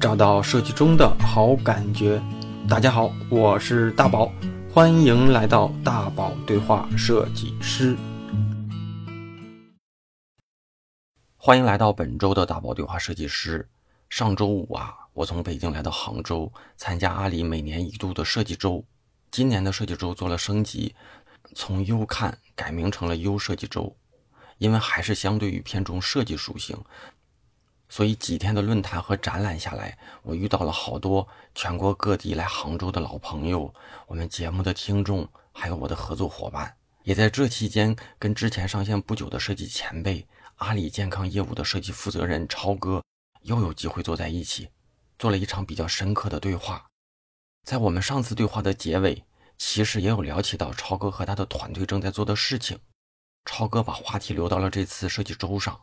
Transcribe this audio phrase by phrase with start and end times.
[0.00, 2.22] 找到设计中的好感觉。
[2.66, 4.32] 大家好，我是大宝，
[4.72, 7.94] 欢迎来到大宝对话设计师。
[11.36, 13.68] 欢迎来到本周的大宝对话设计师。
[14.08, 18.82] 上周五啊，我从北京来到杭州，参加阿里每年一度的设计周。
[19.30, 20.94] 今年的设计周做了升级，
[21.54, 23.94] 从优看改名成了优设计周，
[24.56, 26.74] 因为还是相对于偏重设计属性。
[27.90, 33.74] 所以几天的论坛和展览下来，我遇到了好多全国各地来杭州的老朋友，
[34.06, 40.24] 我们节目的听众，还有我的合作伙伴，也在这期间跟之前上线不久的设计前辈
[40.56, 43.02] 阿里健康业务的设计负责人超哥
[43.42, 44.68] 又有机会坐在一起，
[45.18, 46.86] 做了一场比较深刻的对话。
[47.66, 49.24] 在我们上次对话的结尾，
[49.58, 52.78] 其实也有聊起到超哥和他的团队正在做的事情，
[53.46, 55.80] 超哥把话题留到了这次设计周上，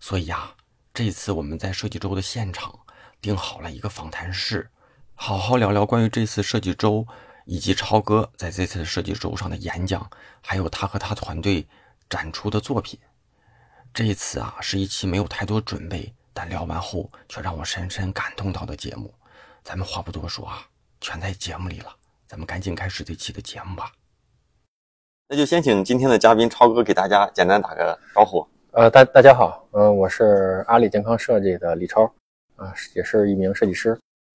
[0.00, 0.56] 所以呀。
[0.94, 2.78] 这次我们在设计周的现场
[3.20, 4.70] 定好了一个访谈室，
[5.14, 7.06] 好好聊聊关于这次设计周
[7.44, 11.66] 以及超哥在这次设计周上的演讲，还有他和他团队
[12.10, 12.98] 展出的作品。
[13.94, 19.14] 这一次啊，是一期没有太多准备，但聊完后却让我深深感动到的节目。
[19.64, 20.66] 咱们话不多说啊，
[21.00, 21.94] 全在节目里了，
[22.26, 23.92] 咱们赶紧开始这期的节目吧。
[25.28, 28.48] 那就先请今天的嘉宾超哥给大家简单打个招呼。
[28.78, 32.04] 呃，大大家好，嗯，我是阿里健康设计的李超，
[32.54, 33.88] 啊，也是一名设计师，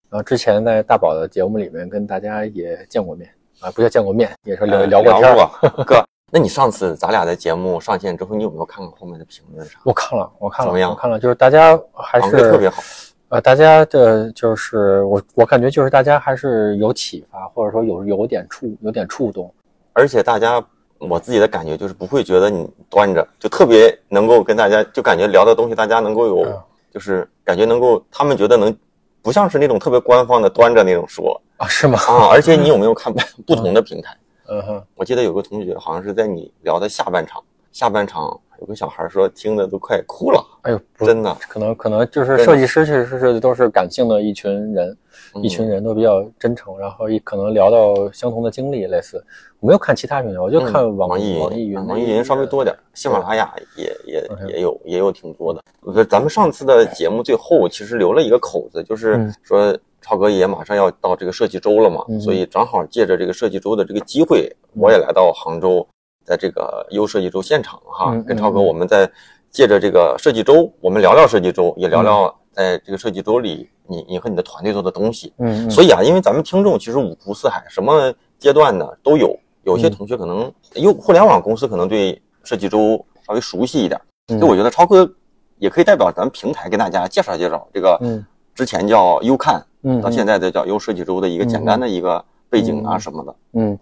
[0.09, 5.49] 然后之前在大宝的节目里面跟大家也见过面，啊，不叫见过面，也是聊聊过天过。
[5.88, 9.80] 哥，那你上次咱俩的节目上线之后，你有没有看看后面的评论啥？
[9.86, 10.89] 我看了，我看了，怎么样？
[10.89, 12.83] 我看了，就是大家还是特别好，
[13.30, 19.49] 呃，大家的就是我我感觉就是大家还是有启发，或者说有有点触有点触动，
[19.94, 20.61] 而且大家。
[21.09, 28.76] 我自己的感觉就是不会觉得你端着，就特别能够跟大家就感觉聊的东西，大家能够有，就是感觉能够他们觉得能，
[29.22, 32.00] 不像是那种特别官方的端着那种说啊，是吗？
[32.08, 33.14] 啊，而且你有没有看
[33.45, 34.18] 不同的平台？
[34.48, 37.42] 嗯哼，我记得有个同学好像是在你聊的下半场，
[37.72, 40.43] 下半场有个小孩说听的都快哭了。
[40.61, 44.97] 哎呦，真的，可能可能就是设计师确实是都是感性的一群人。
[45.41, 49.23] 一群人都比较真诚，然后也可能聊到相同的经历，类似
[49.59, 56.05] 我没有看其他平台，我就看网易网易云，网易云稍微多点，喜马拉雅也也也有也有挺多的。
[56.05, 65.87] 咱们上次的节目最后其实留了一个口子，就是说超哥也马上要到这个设计周了嘛，所以正好借着这个设计周的这个机会，我也来到杭州，
[66.23, 69.10] 在这个优设计周现场哈，跟超哥我们在
[69.50, 73.70] 借着这个设计周，我们聊聊设计周，也聊聊在这个设计周里。
[73.86, 79.38] 你你和你的团队做的东西，嗯，所以啊，因为咱们听众其实五湖四海，什么阶段的都有。
[79.64, 85.10] 有些同学可能又互联网公司可能对设计周稍微熟悉一点，所以我觉得超哥
[85.58, 88.26] 也可以代表咱们平台跟大家介绍介绍这个，嗯，
[88.56, 93.78] 之前叫优看，嗯，到现在的叫优设计周的一个简单的一个背景啊什么的，嗯，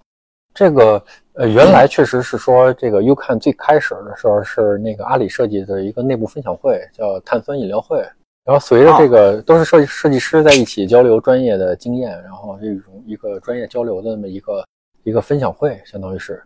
[0.54, 1.04] 这个
[1.34, 7.98] 呃原来确实是说这个 Ucan 最开始的时候是那个阿里设计的一个内部分享会，叫碳酸饮料会。
[8.44, 14.66] 然后随着这个都是设计设计师在一起交流专业的经验，然后这种一个专业交流的那么一个
[15.04, 16.42] 一个分享会，相当于是。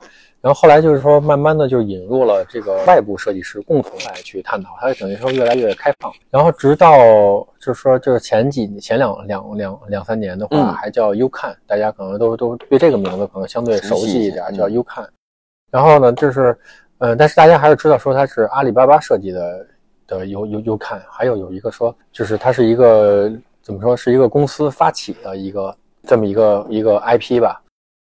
[0.45, 6.13] 然后后来就是说，慢慢的就引入了这个外部设计师共同来去探讨，它等于说越来越开放。
[6.29, 6.95] 然后直到
[7.59, 15.09] 就是说，就是前几前两两两两三年的话，还叫优看，大家可能都都对这个名字可能相对熟悉一点，叫优看。
[15.71, 16.55] 然后呢，就是
[16.99, 19.67] 呃，但是大家还是知道说它是阿里巴巴设计的。
[20.07, 23.27] 的有有有看，还有有一个说，就是它是一个
[23.63, 27.59] 怎么说，是一个公司发起的一个这么一个一个 IP 吧。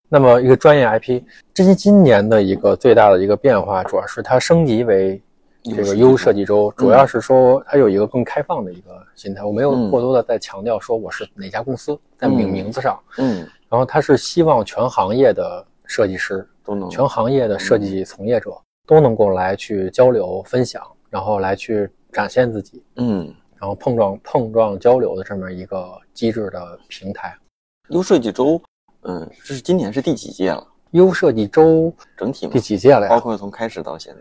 [0.09, 1.21] 那么一个专业 IP，
[1.53, 5.21] 这些今年的一个最大的一个变化，主要是它升级为
[5.63, 9.43] 这个优设计周，主要是说它有一个更开放的一个心态。
[9.43, 18.51] 我没有过多的在强调说我是哪家公司在名名字上，嗯，然后它是希望全行业的设计师都能，全行业的设计从业者
[18.85, 20.81] 都能够来去交流分享。
[21.09, 27.33] 然后来去展现自己，嗯，然后碰撞碰撞交流的这么一个机制的平台。
[27.87, 28.61] 优设计周，
[29.03, 30.65] 嗯，这是今年是第几届了？
[30.91, 33.09] 优设计周整体第几届了呀？
[33.09, 34.15] 包括从开始到现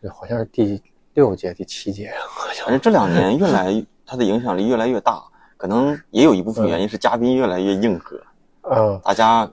[0.00, 0.82] 在，好像是第
[1.14, 2.12] 六届、第七届。
[2.64, 5.22] 反正这两年越来它的影响力越来越大，
[5.56, 8.20] 可能也有一部分原因是嘉宾越来越硬核。
[8.62, 9.48] 嗯，大家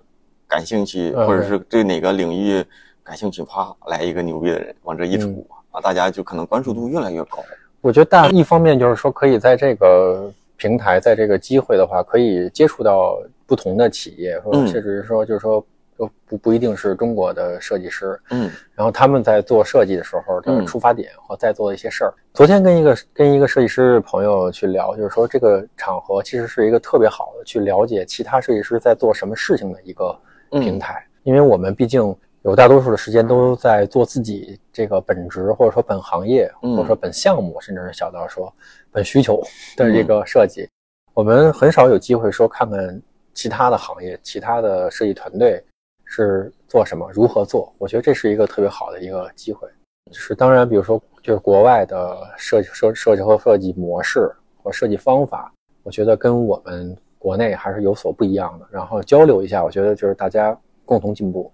[0.48, 2.64] 感兴趣或者是对哪个领域
[3.04, 5.44] 感兴趣，啪来一个牛逼的人往这一杵。
[5.72, 7.38] 啊，大家就可能关注度越来越高。
[7.82, 15.66] 我觉得大一方面就是说，可以在这个平台，在这个机会的话，可以接触到不同的企业，或者甚至说，就是说，
[15.98, 18.48] 都不不一定是中国的设计师，嗯。
[18.76, 20.66] 然后他们在做设计的时候的嗯。
[20.68, 22.14] 出发点和在做的一些事儿。
[22.32, 30.16] 昨天跟一个跟一个设计师朋友去聊，就是说这个场合其实是一个特别好的去了解其他设计师在做什么事情的一个
[30.52, 30.62] 嗯。
[30.62, 38.54] 平台，因为我们毕竟有大多数的时间都在做自己这个本职或者说本行业嗯或者说本项目，甚至是小到说
[38.92, 39.44] 本需求
[39.76, 40.70] 的这个设计，
[41.14, 43.02] 我们很少有机会说看看
[43.40, 45.64] 其他的行业、其他的设计团队
[46.04, 47.74] 是做什么、如何做。
[47.78, 49.66] 我觉得这是一个特别好的一个机会。
[50.12, 54.30] 就是当然，比如说就是国外的设计设设计和设计模式
[54.62, 55.50] 和设计方法，
[55.84, 58.68] 我觉得跟我们国内还是有所不一样的。
[58.70, 60.54] 然后交流一下，我觉得就是大家
[60.84, 61.50] 共同进步。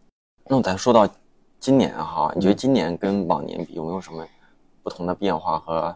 [0.48, 1.08] 那咱说到
[1.60, 4.26] 今年哈，你觉得嗯今年跟往年比有没有什么
[4.82, 5.96] 不同的变化和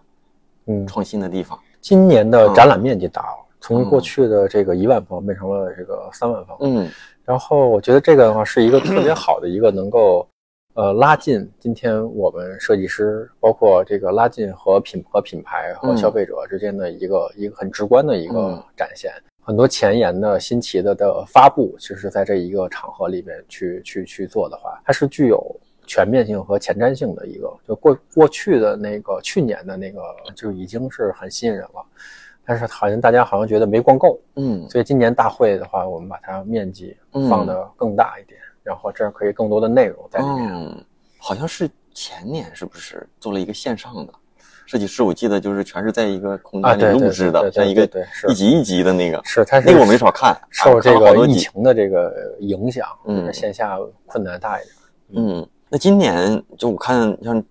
[0.67, 1.57] 嗯，创新的地方？
[1.81, 6.57] 今年的展览面积大了，从嗯过去的这个一万方变成了这个三万方。
[6.61, 6.89] 嗯
[7.25, 10.27] 然后我觉得这个的话是一个特别好的一个能够，
[10.73, 19.13] 呃，拉近今天我们设计师，包括这个拉近和品和品牌和嗯消费者之间的一个、一个很直观的一个嗯展现。
[19.41, 27.51] 很多前沿的新奇的的发布，其实在这一个场合里面去去去做的话，它是具有全面性和前瞻性的一个。
[27.67, 30.01] 就过过去的那个去年的那个
[30.35, 31.85] 就已经是很吸引人了，
[32.49, 34.67] 但是好像大家好像觉得没逛够，嗯。
[34.67, 36.97] 所以今年大会的话，我们把它面积
[37.29, 40.51] 放得更大一点，然后这样可以更多的内容在里面。
[40.51, 40.83] 嗯，
[41.19, 44.11] 好像是前年是不是做了一个线上的
[44.65, 45.03] 设计师？
[45.03, 47.87] 我记得就是全是在一个空啊，间里录制的，像一个
[48.27, 53.31] 一集一集的那个，是，它是那个我没少看，啊受这个疫情的这个影响，嗯。
[53.31, 55.23] 线下困难大一点。
[55.23, 57.43] 嗯，那今年就我看像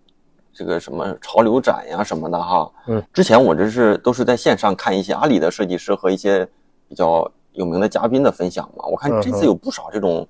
[0.58, 6.44] 这个什么潮流展呀什么的哈，嗯，之前我这是都是在线上看一些阿里的设计师和一些
[6.88, 8.84] 比较有名的嘉宾的分享嘛。
[8.86, 10.26] 我看这次有不少这种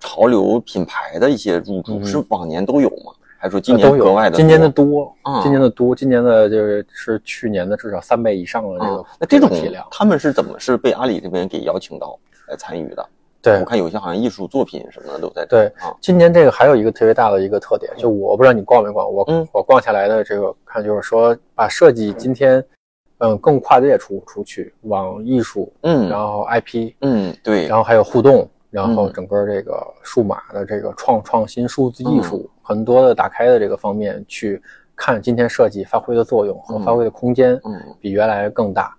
[0.00, 3.12] 潮流品牌的一些入驻，嗯是往年都有吗？
[3.36, 4.36] 还是说今年格外的？
[4.36, 9.86] 今年的多，啊今年的多，今年的就是是去年的至少三倍以上的这个啊，那这种体量。
[9.90, 12.18] 他们是怎么是被阿里这边给邀请到
[12.48, 13.06] 来参与的？
[13.42, 13.58] 对。
[13.60, 19.46] 我看有些好像艺术作品什么的都在对啊，今年这个还有一个特别大的一个特点，就我不知道你逛没逛，我、嗯。
[19.52, 22.64] 我逛下来的这个看就是说，把设计今天
[23.18, 26.08] 嗯更跨界出出去，往艺术，嗯。
[26.08, 29.12] 然后 IP，嗯对，然后还有互动，然后嗯。
[29.12, 34.60] 整个这个数码的这个创创新数字艺术，很多的打开的这个方面去
[34.96, 36.82] 看今天设计发挥的作用和嗯。
[36.82, 37.80] 发挥的空间，嗯。
[38.00, 38.94] 比原来更大，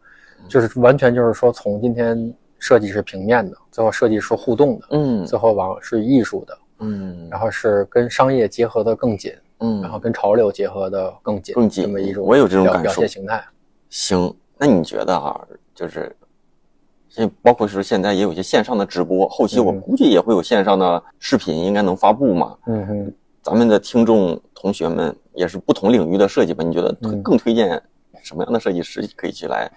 [0.48, 13.44] 就是完全就是说从今天设计是平面的，最后设计是互动的，嗯最后往是艺术的，嗯然后是跟商业结合的更紧，嗯，然后跟潮流结合的更紧，更紧这么一种我有这种感受表现形态。
[13.90, 15.42] 行，那你觉得啊，
[15.74, 16.16] 就是，
[17.10, 22.58] 这包括是现在也有一些线上的直播，后期我嗯估计也会有线上的视频，应该能发布嘛。
[22.68, 26.64] 嗯哼，咱们的听众同学们也是不同领域的设计吧？
[26.64, 27.82] 你觉得更推荐
[28.22, 29.72] 什么样的设计师可以去来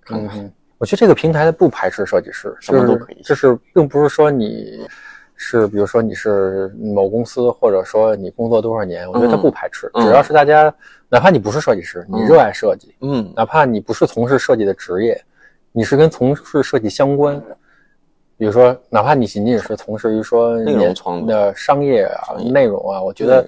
[0.00, 0.52] 看看？
[0.78, 4.86] 我觉得这个平台不排斥设计师，什么都可以就是就是并不是说你
[5.34, 10.04] 是比如说你是某公司，或者说你工作多少年，我觉得它不排斥，嗯。
[10.04, 10.72] 只要是大家，
[11.08, 15.20] 哪怕你不是设计师，你嗯热爱设计，嗯哪怕你不是从事设计的职业，
[15.72, 17.42] 你是跟从事设计相关。
[18.36, 23.44] 比如说，哪怕你仅仅是从事于说内容创作的商业啊、业内容啊，我觉得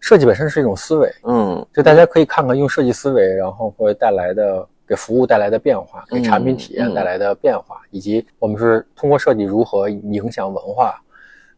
[0.00, 1.64] 设计本身是一种思维，嗯。
[1.72, 11.00] 就大家可以看看用设计思维，然后会带来的给服务带来的变化，给产品体验嗯带来的变化，以及我们是通过设计如何影响文化，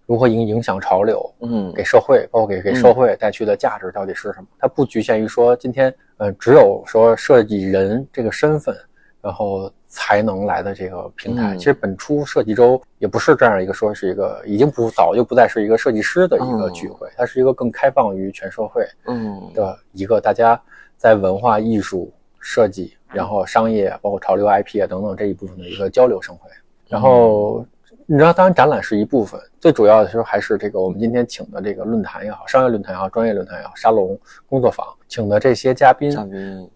[0.06, 4.46] 如何影影响潮流，嗯给社会，包括给给社会带去的价值到底是什么？
[4.58, 8.76] 它不局限于说今天，呃，只有说设计人这个身份，
[9.20, 11.54] 然后才能来的这个平台。
[11.54, 20.60] 嗯其实本初设计周也不是这样一个说是一个已经不早就不再是一个设计师的一个聚会，它是一个更开放于全社会嗯的一个大家
[20.96, 26.50] 在文化艺术、设计，然后商业，包括潮流 IP 啊等等这一部分的一个交流盛会。
[26.88, 27.64] 然后
[28.06, 36.14] 你知道，当然展览是一部分，最主要的时候还是这个我们今天请的这个论坛也好，商业论坛也好，专业论坛也好，沙龙、工作坊请的这些嘉宾，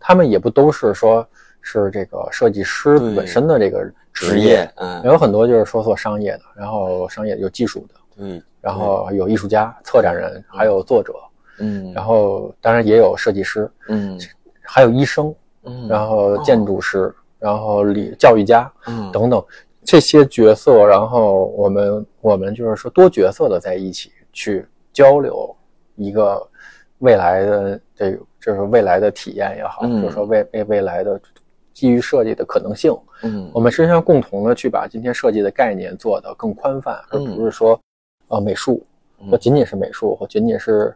[0.00, 1.26] 他们也不都是说
[1.60, 5.02] 是这个设计师本身的这个职职业嗯。
[5.04, 11.12] 有很多就是说做商业的，然后商业有技术的，嗯，然后有艺术家、策展人，还有作者，
[11.58, 11.92] 嗯。
[11.92, 14.18] 然后当然也有设计师，嗯。
[14.62, 15.88] 还有医生，嗯。
[15.88, 19.10] 然后建筑师，然后理教育家嗯。
[19.12, 19.42] 等等
[19.84, 25.54] 这些角色，然后我们我们就是说多角色的在一起去交流
[25.96, 26.46] 一个
[26.98, 30.02] 未来的这个就是未来的体验也好，嗯。
[30.02, 31.20] 就是说未未未来的
[31.72, 33.50] 基于设计的可能性，嗯。
[33.54, 37.36] 我们实际上共同的去把今天设计的概念做得更宽泛，而嗯。
[37.36, 37.80] 不是说
[38.28, 38.84] 呃美术，
[39.20, 39.30] 嗯。
[39.30, 40.94] 或仅仅是美术，或仅仅是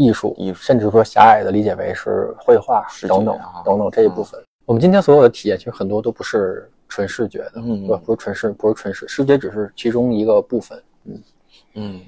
[0.00, 0.58] 艺术，艺术。
[0.62, 3.60] 甚至说狭隘的理解为是绘画等等啊。
[3.64, 4.42] 等等这一部分。
[4.64, 7.86] 我们今天所有的体验，其实很多都不是纯视觉的，嗯。
[7.86, 10.82] 不不是纯视，不是纯视，视觉只是其中一个部分。
[11.04, 11.22] 嗯。
[11.74, 12.00] 嗯，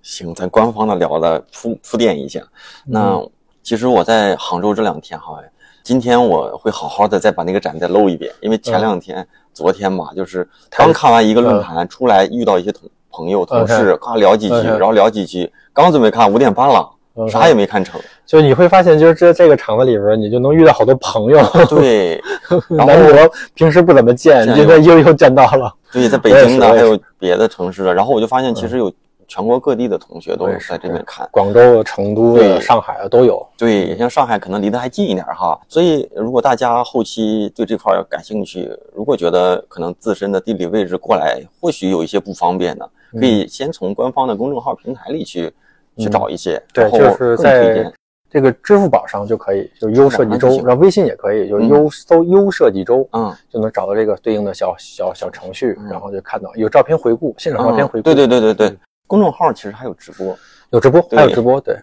[0.00, 2.40] 行，咱官方的聊的铺铺垫一下。
[2.86, 2.92] 嗯。
[2.92, 3.22] 那
[3.62, 5.38] 其实我在杭州这两天哈，
[5.82, 16.88] 今天我会好好的再把那个展再搂一遍，因为前两天、昨天嘛，就是刚看完一个论坛出来，遇到一些同朋友、同事，咔聊几句然后聊几句，刚准备看五点半了，
[17.26, 18.00] 啥也没看成。
[18.26, 22.22] 就你会发现，就是这这个厂子里边，你就能遇到好多朋友，对，
[22.68, 25.74] 然后难得平时不怎么见，见今天又又见到了。
[25.90, 28.92] 对，在北京的还有别的城市的，然后我就发现其实有
[29.26, 31.26] 全国各地的同学都是在这边看。
[31.30, 33.46] 广州的、成都上海的都有。
[33.56, 45.52] 对，像上海可能离得还近一点哈，所以如果大家后期对这块儿感兴趣，如果觉得可能自身的地理位置过来或许有一些不方便的，可以先从官方的公众号平台里去、
[45.98, 47.92] 去找一些，嗯对，就是在荐。
[48.30, 53.34] 这个支付宝上就可以，就是优设计周然后微信也可以，就优搜优设计周，嗯。
[53.48, 55.88] 就能找到这个对应的小小小程序，嗯。
[55.88, 60.36] 然后就看到有照片回顾，现场照片回顾，对对对对对嗯，公众号其实还有直播。
[60.70, 61.74] 有直播，还有直播，对，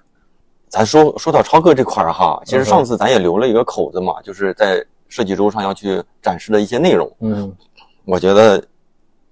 [0.70, 7.52] 咱说说到超哥这块儿哈，其实上次咱也留了一个口子嘛，就是在设计周上要去展示的一些内容，嗯。
[8.06, 8.64] 我觉得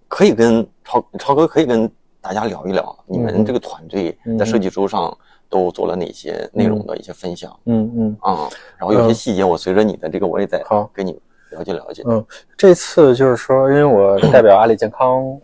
[0.08, 1.88] 可以跟超超哥可以跟
[2.24, 5.16] 大家聊一聊，你们嗯这个团队嗯在设计周上
[5.50, 11.20] 都做了哪些内容的一些分享嗯嗯，啊、然后有些细节，我随着你的这个，我也在好跟你
[11.52, 12.02] 了解了解。
[12.08, 12.26] 嗯，
[12.56, 15.38] 这次就是说，因为我代表阿里健康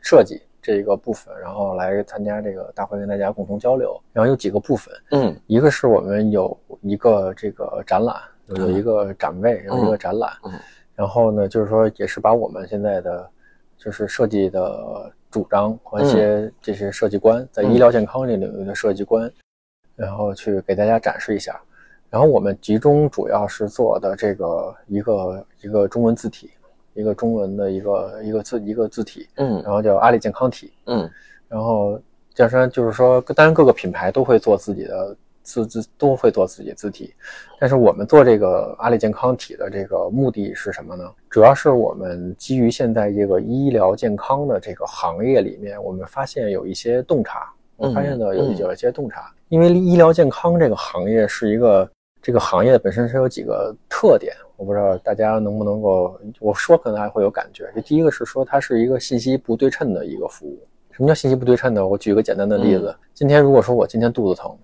[0.00, 3.96] 设计这一个部分，然后来参加这个大会，跟大家共同交流。
[4.12, 8.16] 然后有几个部分，嗯一个是我们有一个这个展览，
[8.48, 10.32] 有有一个展位，有一个展览。
[10.44, 10.52] 嗯
[10.96, 13.30] 然后呢，就是说也是把我们现在的
[13.76, 19.30] 就是设计的主张和一些这些设计观，在医疗健康这领域的设计观，
[19.94, 21.60] 然后去给大家展示一下。
[22.08, 26.48] 然后我们集中主要是做的这个一个一个中文字体，
[26.94, 30.72] 一个中文的一个一个字一个字体，嗯然后叫阿里健康体。
[30.86, 31.06] 嗯
[31.48, 32.00] 然后
[32.32, 35.14] 加上就是说，当然各个品牌都会做自己的
[35.46, 37.14] 字字都会做自己的字体，
[37.60, 41.04] 但是我们做这个阿里健康体的这个目的是什么呢？
[41.30, 51.88] 主要是我们基于现在这个医疗健康的这个行业里面，我们发现有一些洞察，我发现的有嗯有一些洞察，因为医疗健康这个行业是一个
[52.20, 57.70] 这个行业本身是有几个特点，我不知道大家能不能够，我说可能还会有感觉。
[57.76, 60.58] 就第一个是说它是一个信息不对称的一个服务。
[60.90, 61.86] 什么叫信息不对称呢？
[61.86, 64.56] 我举个简单的例子，今天如果说我今天肚子疼，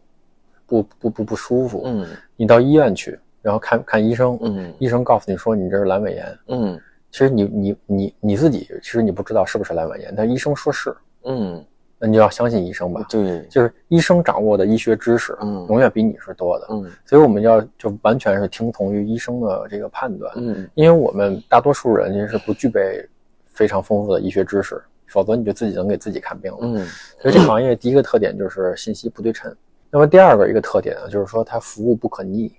[0.73, 11.62] 不不不不舒服，嗯你到医院去，然后看看医生，嗯医生告诉你说你这是阑尾炎，嗯其实你你你你自己其实你不知道是不是阑尾炎，但医生说是，嗯，
[11.99, 13.05] 那你就要相信医生吧。
[13.11, 23.07] 对，就是医生掌握的医学知识，嗯永远比你是多的，嗯所以我们要就完全是听从于医生的这个判断，嗯因为我们大多数人其实是不具备
[23.45, 26.59] 非常丰富的医学知识，否则你就自己能给自己看病了。
[26.62, 26.87] 嗯
[27.21, 29.55] 所以这个行业第一个特点就是信息不对称。
[29.93, 32.51] 那么第二个一个特点呢，就是说它服务不可逆。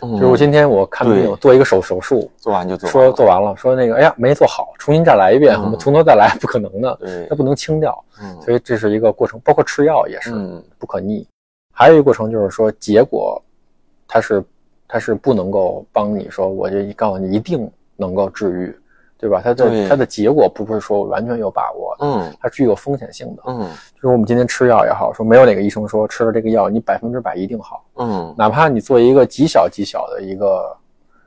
[0.00, 8.04] 嗯，就是我今天我看病对做一个手手术，做完就做完说，做完了，说那个哎呀没做好，重新再来一遍，嗯我们从头再来，不可能的，对它，不能清掉。
[8.22, 11.26] 嗯所以这是一个过程，包括吃药也是嗯不可逆。
[11.74, 13.42] 还有一个过程就是说，结果
[14.06, 14.44] 它是
[14.86, 18.78] 它是不能够帮你说，我就告诉你一定能够治愈，
[19.18, 19.42] 对吧？
[19.42, 23.42] 它的它的结果不是说完全有把握的，嗯它具有风险性的。
[23.46, 30.76] 嗯就是我们今天吃药也好，说没有哪个医生说吃了这个药你百分之百一定好，嗯哪怕你做一个极小极小的一个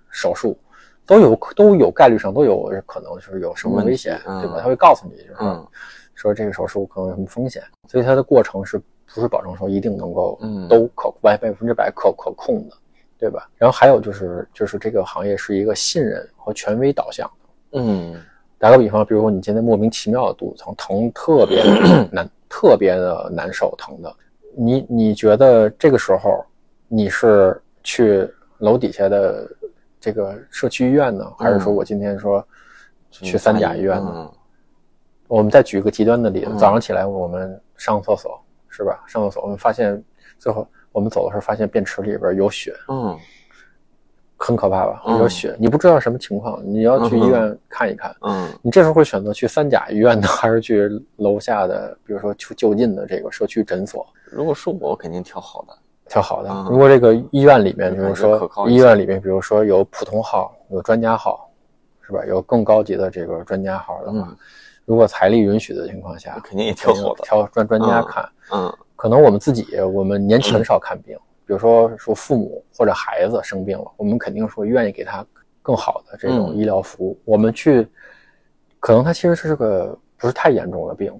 [0.09, 0.57] 手术，
[1.05, 4.59] 都有都有概率上都有可能是有生命危险，嗯对吧？
[4.61, 5.67] 他会告诉你，就是说、嗯
[6.13, 12.75] 说这个手术可能有什么风险，所以它的过程是不是保证说一定能够嗯都可百百分之百可可控的，
[13.17, 13.49] 对吧？
[13.57, 17.27] 然后还有就是就是这个行业是一个信任和权威导向。
[17.73, 18.15] 嗯
[18.57, 21.63] 打个比方，比如说你今天莫名其妙的肚子疼，疼特别
[22.11, 24.15] 难，特别的难受，疼的，
[24.55, 26.45] 你你觉得这个时候
[26.87, 29.49] 你是去楼底下的
[29.99, 32.45] 这个社区医院呢，还是说我今天说
[33.09, 34.13] 去三甲医院呢？
[34.15, 34.31] 嗯。
[35.27, 36.57] 我们再举一个极端的例子，嗯。
[36.57, 39.03] 早上起来我们上厕所是吧？
[39.07, 40.03] 上厕所我们发现
[40.37, 43.17] 最后我们走的时候发现便池里边有血，嗯
[44.43, 45.03] 很可怕吧？
[45.05, 48.15] 嗯有血，你不知道什么情况，你要去医院看一看。
[48.21, 55.77] 嗯你这时候会选择去三甲医院呢， 还是去楼下的，比如说去就近的这个社区诊所如果是我，我肯定挑好的。
[56.09, 56.67] 挑好的嗯？
[56.69, 61.49] 如果这个医院里面，比如说医院里面，比如说有普通号、有专家号，
[62.01, 62.25] 是吧？
[62.25, 64.35] 有更高级的这个专家号的话，嗯
[64.83, 68.27] 如果财力允许的情况下，肯定也挑好的，挑专专家看。
[68.51, 71.17] 嗯，可能我们自己，我们年轻很少看病，
[71.51, 75.25] 比如说说父母或者孩子生病了，我们肯定说愿意给他
[75.61, 77.19] 更好的这种医疗服务。
[77.25, 77.85] 我们去，
[78.79, 81.13] 可能他其实是个不是太严重的病，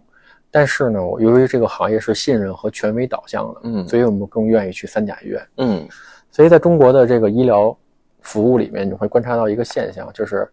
[0.50, 5.48] 但是呢，由于这个行业是信任和权威导向的，嗯，所以我们更愿意去三甲医院。
[5.58, 5.86] 嗯，
[6.32, 7.78] 所以在中国的这个医疗
[8.22, 10.50] 服务里面，你会观察到一个现象，就是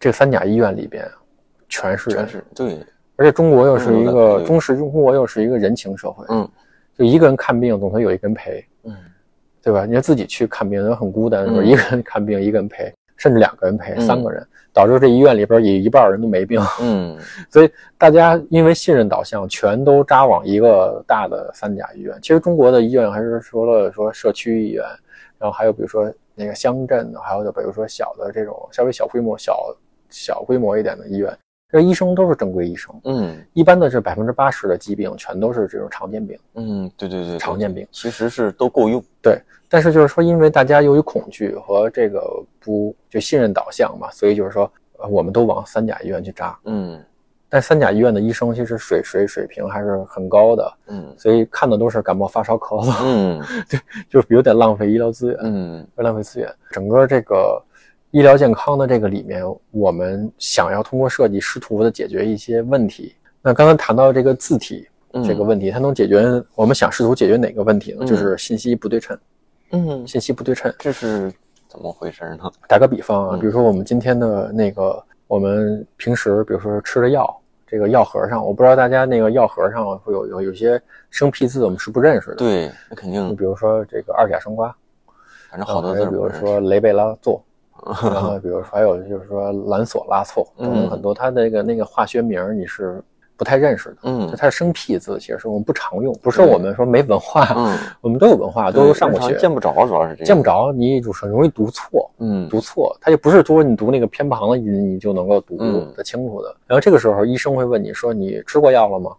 [0.00, 1.08] 这三甲医院里边
[1.68, 2.84] 全是全是对。
[3.14, 6.50] 而且中国又是一个中式，中国又是一个人情社会，嗯，
[6.98, 8.96] 就一个人看病总会有一个人陪，嗯，
[9.62, 9.86] 对吧？
[9.86, 17.16] 你要自己去看病，人很孤单，说一个人看病一个人陪，甚至两个人陪，三个人，导致这医院里边也一半人都没病， 嗯，
[17.48, 22.18] 所以大家因为信任导向，全都扎往一个大的三甲医院。
[22.20, 24.84] 其实中国的医院还是除了说社区医院，
[25.38, 29.76] 然后还有比如说那个乡镇的，还有就比如说小的这种稍微小规模、小
[30.10, 31.32] 小规模一点的医院。
[31.72, 39.40] 这医生都是正规医生，嗯，一般的这百分之八十的疾病全都是这种常见病，嗯，对对对，常见病其实是都够用，对。
[39.70, 42.20] 但是就是说，因为大家由于恐惧和这个
[42.60, 44.70] 不就信任导向嘛，所以就是说，
[45.08, 47.02] 我们都往三甲医院去扎，嗯。
[47.48, 57.62] 但三甲医院的医生其实水水水平还是很高的，嗯，所以看的都是感冒发烧咳嗽，嗯， 对，就是有点浪费医疗资源，嗯，浪费资源，整个这个。
[58.12, 63.16] 医疗健康的这个里面，我们想要通过设计试图的解决一些问题。
[63.40, 64.86] 那刚才谈到这个字体
[65.24, 66.22] 这个问题，它能解决
[66.54, 68.04] 我们想试图解决哪个问题呢？
[68.04, 69.18] 就是信息不对称。
[69.70, 71.32] 嗯，信息不对称，这是
[71.66, 72.52] 怎么回事呢？
[72.68, 77.34] 打个比方啊，比如说我们今天的那个，我们平时比如说吃的药，
[77.66, 80.78] 这个药盒上，我不知道大家那个药盒上会有有有些
[81.08, 82.36] 生僻字，我们是不认识的。
[82.36, 83.26] 对，那肯定。
[83.26, 84.70] 你比如说这个二甲双胍，
[85.50, 87.40] 反正好多字，比如说雷贝拉唑。
[87.84, 93.02] 然后， 比如说还有就是说兰索拉唑等等很多，它那个那个化学名你是
[93.36, 93.96] 不太认识的。
[94.04, 105.56] 嗯，就它是生僻字，其实我们不常用，不是我们说没文化，嗯， 我们都有文化，都上过学，见不着，主要是这见不着，你就是很容易读错，嗯，读错，它就不是说你读那个偏旁的音，你就能够读
[105.96, 106.54] 得清楚的。
[106.66, 109.10] 然后这个时候，医生会问你说：“你吃过药了吗？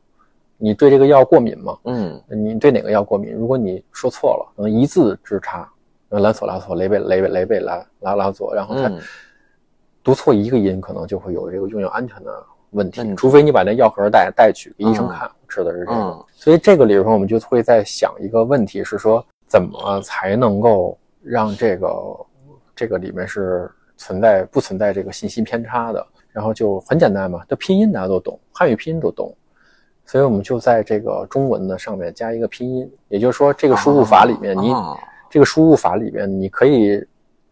[0.57, 1.77] 你对这个药过敏吗？
[1.83, 3.33] 嗯，你对哪个药过敏？
[3.33, 5.67] 如果你说错了，可能一字之差。”
[6.19, 8.91] 兰索拉索、雷贝雷贝雷贝拉拉拉佐，然后他
[10.03, 13.15] 读错一个音，可能就会有这个用药安全的问题。
[13.15, 16.25] 除非你把那药盒带带去给医生看，吃的是这个。
[16.33, 21.89] 所以这个里头，我们就会在想一个问题，是说怎么才能够让这个
[22.75, 26.05] 这个里面是存在不存在这个信息偏差的？
[26.31, 29.33] 然后就很简单嘛，这拼音大家都懂，汉语拼音都懂，
[30.05, 34.73] 所以我们就在这个中文的上面加一个拼音，也就是说这个输入法里面你。
[35.33, 36.99] 这个输入法里边，你可以，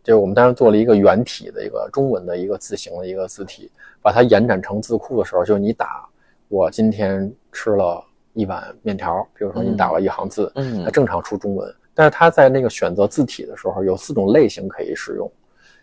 [0.03, 3.71] 就是我们当时做了一个原体的一个中文的一个字形的一个字体，
[4.03, 6.07] 把它延展成字库的时候，就是你打
[6.47, 7.99] 我今天吃了
[8.33, 11.75] 一碗面条，比如说你打了一行字，嗯，它正常出中文。
[11.95, 15.31] 但是它在那个选择字体的时候，有四种类型可以使用，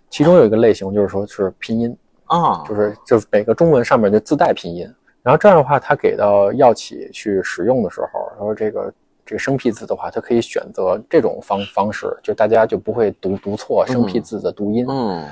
[0.09, 4.89] 其中有一个类型就是说是拼音啊，就是就是每个中文上面就自带拼音，
[5.21, 8.95] 然后这样的话，它给到药企去使用的时候，然后这个。
[9.29, 14.87] 这个生僻字的话，它可以选择这种方方式，就大家就不会读读错生僻字的读音。
[14.88, 15.23] 嗯，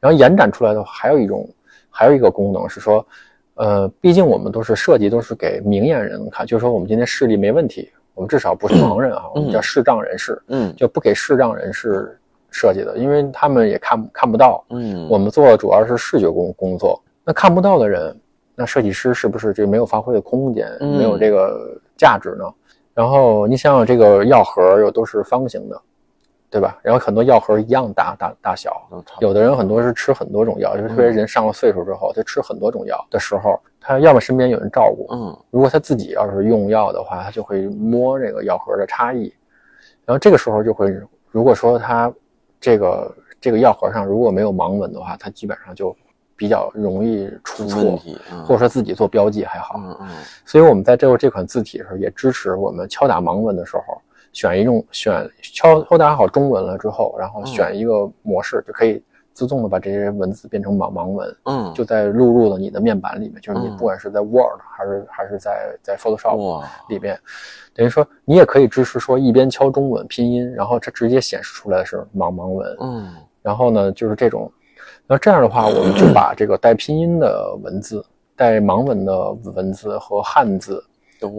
[0.00, 1.48] 然后延展出来的话，还有一种，
[1.88, 3.06] 还有一个功能是说，
[3.54, 12.18] 呃，毕竟我们都是设计都是给明眼人看，就是说我们今天视力没问题，我们至少不是盲人啊，我们叫视障人士，嗯，就不给视障人士
[12.50, 14.64] 设计的，因为他们也看看不到。
[14.70, 18.12] 嗯，我们做的主要是视觉工工作，那看不到的人，
[18.56, 22.44] 那设计师是不是就没有发挥的空间，没有这个价值呢？
[22.96, 25.78] 然后你想想，这个药盒又都是方形的，
[26.48, 26.78] 对吧？
[26.82, 28.72] 然后很多药盒一样大大大小，
[29.20, 39.30] 有的人很多是吃很多种药，就是特别人上了岁数之后，他吃很多种药的时候，他要么身边有人照顾，嗯，如果他自己要是用药的话，他就会摸这个药盒的差异，
[40.06, 40.90] 然后这个时候就会，
[41.30, 42.10] 如果说他
[42.58, 45.94] 这个这个药盒上如果没有盲文的话，他基本上就。
[46.36, 47.98] 比较容易出错，
[48.44, 49.76] 或者说自己做标记还好。
[49.78, 50.08] 嗯嗯。
[50.44, 53.82] 所以我们在这这款字体的时候，也支持我们敲打盲文的时候，
[54.32, 61.36] 选一种选敲敲打好中文了之后，然后选一个模式，就可以自动的把这些文字变成盲盲文。
[61.44, 61.72] 嗯。
[61.74, 67.18] 就在录入了你的面板里面，就是你不管是在 Word 还是还是在在 Photoshop 里边，
[67.72, 72.76] 等于说你也可以支持说一边敲中文拼音，然后它直接显示出来的是盲盲文。
[72.80, 73.14] 嗯。
[73.40, 74.52] 然后呢，就是这种。
[75.06, 80.82] 那这样的话，我们就把这个带拼音的文字、带盲文的文字和汉字，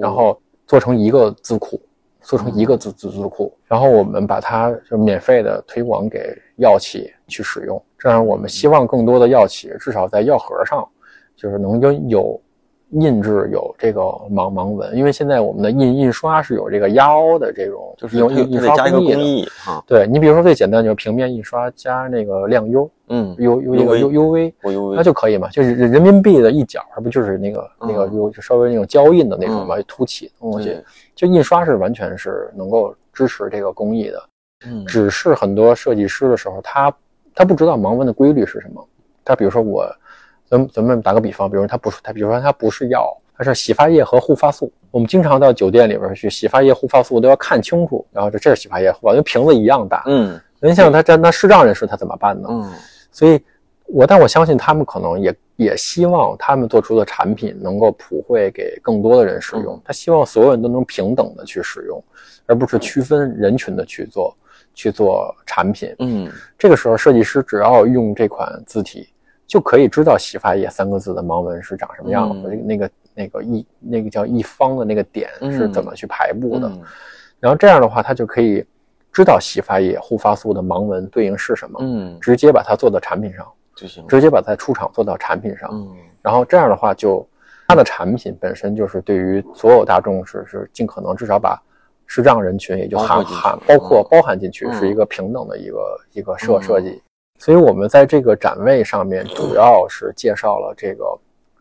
[0.02, 1.80] 然后做成一个字库，
[2.22, 7.82] 做成一个字字字库，然后我们把它就免费的推广给药企去使用。
[7.98, 10.88] 这样，我们希望更多的药企至少在药盒上，
[11.36, 12.42] 就是能有有
[12.92, 19.16] 印制有这个盲盲文，因为现在我们的印印刷是有这个压凹的这种，就是用印印刷工艺的。
[19.16, 24.54] 工艺啊，对你比如说最简单就是平面印刷加那个亮 U 嗯，U U 那个 U U V，
[24.96, 28.16] 那就可以嘛，就是人人民币的一角，它不就是那个那个嗯。
[28.16, 30.78] 有就稍微那种胶印的那种嘛，凸起的东西，
[31.14, 34.24] 就印刷是完全是能够支持这个工艺的。
[34.66, 34.86] 嗯。
[34.86, 36.94] 只是很多设计师的时候，他
[37.36, 38.82] 他不知道盲文的规律是什么。
[39.26, 39.86] 他比如说我，
[40.50, 44.72] 咱咱们打个比方，比如说他不是它，比如说它不是药，它是洗发液和护发素。
[44.92, 50.04] 我们经常到酒店里边去，洗发液、护发素都要看清楚，然后这这是洗发液、护发素，因为瓶子一样大。
[50.08, 52.48] 嗯您像他这那视障人士他怎么办呢？
[52.50, 52.72] 嗯
[53.12, 53.40] 所以
[53.86, 59.82] 我但我相信他们可能也也希望他们做出的产品能够普惠给更多的人使用嗯。
[59.86, 62.04] 他希望所有人都能平等的去使用，
[62.48, 64.36] 而不是区分人群的去做
[64.74, 65.94] 去做产品。
[66.00, 69.08] 嗯这个时候，设计师只要用这款字体，
[69.48, 72.68] 就可以知道“洗发液”三个字的盲文是长什么样子，嗯。
[72.68, 76.68] 那个那个一那个叫一方的那个点是怎么去排布的。
[76.68, 76.82] 嗯。
[77.40, 78.64] 然后这样的话，他就可以
[79.12, 82.20] 知道洗发液、护发素的盲文对应是什么，嗯。
[82.20, 85.70] 直接把它做到产品上，就行，直接把它出厂做到产品上。
[85.72, 85.96] 嗯。
[86.22, 87.26] 然后这样的话就，
[87.68, 91.58] 它的产品本身就是对于所有大众是是尽可能至少把
[92.06, 94.08] 视障人群也就含含包括嗯。
[94.12, 94.74] 包含进去，嗯。
[94.74, 96.62] 是一个平等的一个一个设嗯。
[96.62, 97.02] 设计。
[97.38, 101.06] 所以我们在这个展位上面主要是介绍了这个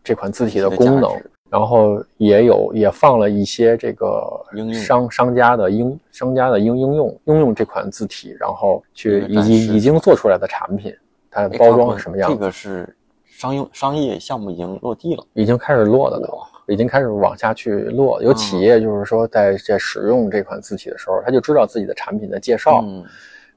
[0.03, 1.11] 这款字体的功能
[1.49, 4.27] 然后也有也放了一些这个
[4.73, 10.93] 商商家的应商家的应应用应用这款字体，然后去以及已经做出来的产品，
[11.31, 16.27] 它的哎包装是什么样子这，个是商用商业项目已经落地了，已经开始落了的。
[16.27, 16.33] 了
[16.69, 18.21] 已经开始往下去落。
[18.21, 23.05] 有企业就是说，在在使用这款字体的时候，他就知道自己的产品的介绍、嗯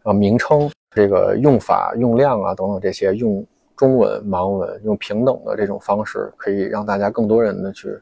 [0.04, 3.44] 啊、名称、这个用法、用量啊等等这些，用
[3.76, 7.98] 中文、盲文，用平等的这种方式，可以让大家更多人的去，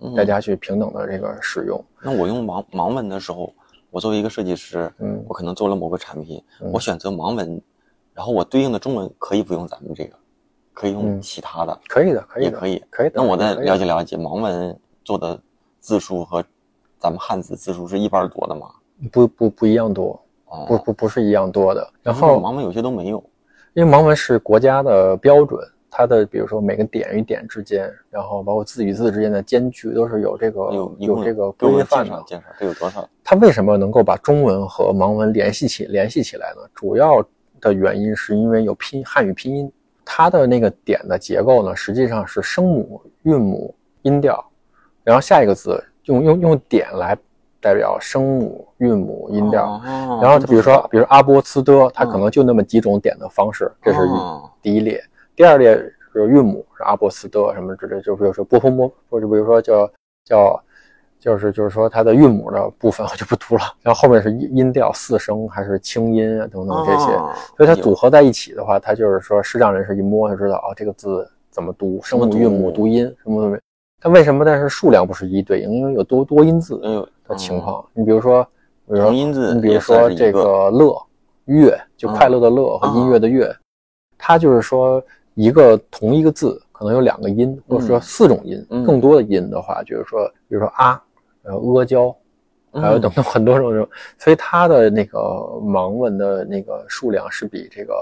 [0.00, 1.82] 嗯大家去平等的这个使用。
[2.02, 3.52] 那我用盲盲文的时候，
[3.90, 7.60] 我作为一个设计师，嗯我可能做了某个产品，嗯我选择盲文，
[8.12, 10.14] 然后我对应的中文可以不用咱们这个，
[10.74, 12.84] 可以用嗯其他的，可以的，可以的，也可以。
[12.90, 13.12] 可以的。
[13.16, 15.40] 那我再了解了解，盲文做的
[15.80, 16.44] 字数和
[16.98, 18.68] 咱们汉字字数是一般多的吗？
[19.10, 21.88] 不不不一样多，哦，不不不是一样多的。
[22.02, 23.22] 然后盲文有些都没有。
[23.74, 32.24] 因为盲文是国家的标准，它的比如说每个点与点之间，然后包括字与字之间的间距都是有这个有有这个规范的。
[32.26, 33.06] 介绍，这有多少？
[33.22, 36.62] 它为什么能够把中文和盲文联系起联系起来呢？
[36.74, 37.22] 主要
[37.60, 39.70] 的原因是因为有拼汉语拼音，
[40.06, 44.42] 它的那个点的结构呢，实际上是声母、韵母、音调，
[45.04, 47.14] 然后下一个字用用用点来
[47.66, 49.64] 代表声母、韵母、音调。
[49.64, 55.02] 哦然后比如说，比如阿波茨的，它可能就那么几种点的方式，这是哦第一列。
[55.34, 55.74] 第二列
[56.12, 59.90] 是韵母，是阿波茨的什么之类，就比如说波波波，或者比如说叫
[60.24, 60.62] 叫，
[61.18, 63.62] 就是就是说它的韵母的部分 我就不读了。
[63.82, 73.58] 然后后面是音音调四声还是清音啊等等这些，哦所以它组合在一起的话，它就是说视障人士一摸就知道哦这个字怎么读，声母、韵母、读音什么什么。
[73.98, 75.70] 它为什么但是数量不是一对应？
[75.72, 76.78] 因为有多多音字
[77.28, 77.84] 的情况。
[77.92, 78.44] 你比如说，
[78.86, 81.06] 比如说你比如说这个个乐
[81.46, 83.54] 乐，就快乐的乐和音乐的乐，
[84.18, 85.02] 它就是说
[85.34, 91.02] 一个同一个字可能有两个音，或者说四种音，嗯更多的音的话，就是说，比如说啊，
[91.42, 92.14] 然后阿胶，
[92.72, 97.94] 还有等等很多种这种， 所以它的那个盲文的那个数量是比这个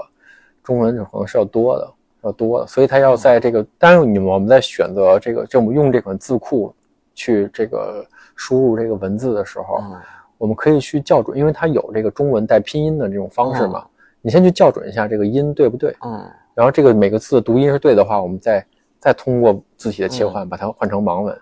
[0.63, 6.73] 中文可能是要多的，要多的，所以它要在这个，当然你们我们在选择这个，就我们用这款字库
[7.13, 8.05] 去这个
[8.35, 10.01] 输入这个文字的时候，嗯。
[10.37, 13.89] 我们可以去校准，因为它有这个中文带拼音的这种方式嘛，嗯。
[14.21, 16.29] 你先去校准一下这个音对不对，嗯。
[16.53, 18.65] 然后这个每个字的读音是对的话，我们再
[18.99, 20.31] 再通过字体的切嗯。
[20.31, 21.35] 换把它换成盲文。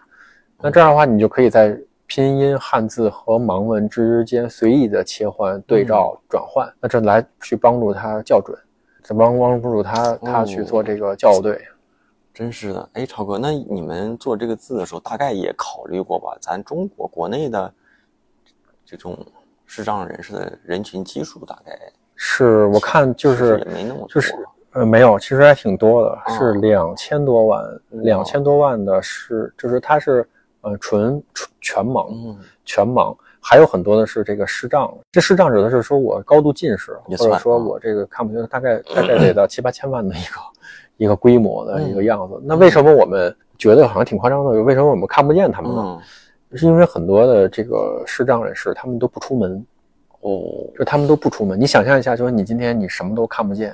[0.62, 1.76] 那这样的话，你就可以在
[2.06, 8.56] 拼音汉字和盲文之间随意的切换、对照、转换，那这来去帮助他校准，
[9.02, 11.60] 这帮帮助他他去做这个校对。
[12.34, 16.36] 真是的，哎，超哥，那你们做这个字的时候，大概也考虑过吧？
[16.42, 17.72] 咱中国国内的
[18.84, 19.18] 这种
[19.66, 21.78] 视障人士的人群基数，大概
[22.16, 24.34] 是我看就是也没那么多，就是
[24.72, 30.28] 呃没有，其实还挺多的，哦是两千多万，两千多万的是就是他是
[30.62, 34.92] 呃纯纯全盲，嗯全盲，还有很多的是这个视障。
[35.12, 40.40] 这视障指的是说我高度近视，也或者说我这个看不清，大概大概得到七八千万的一个
[41.04, 42.42] 一个规模的嗯一个样子。
[42.44, 44.52] 那为什么我们觉得好像挺夸张的？
[44.64, 45.82] 为什么我们看不见他们呢？
[45.86, 46.00] 嗯
[46.56, 49.66] 是因为很多的这个视障人士他们都不出门，
[50.22, 50.40] 哦
[50.78, 51.60] 就他们都不出门。
[51.60, 53.74] 你想象一下，就是你今天你什么都看不见，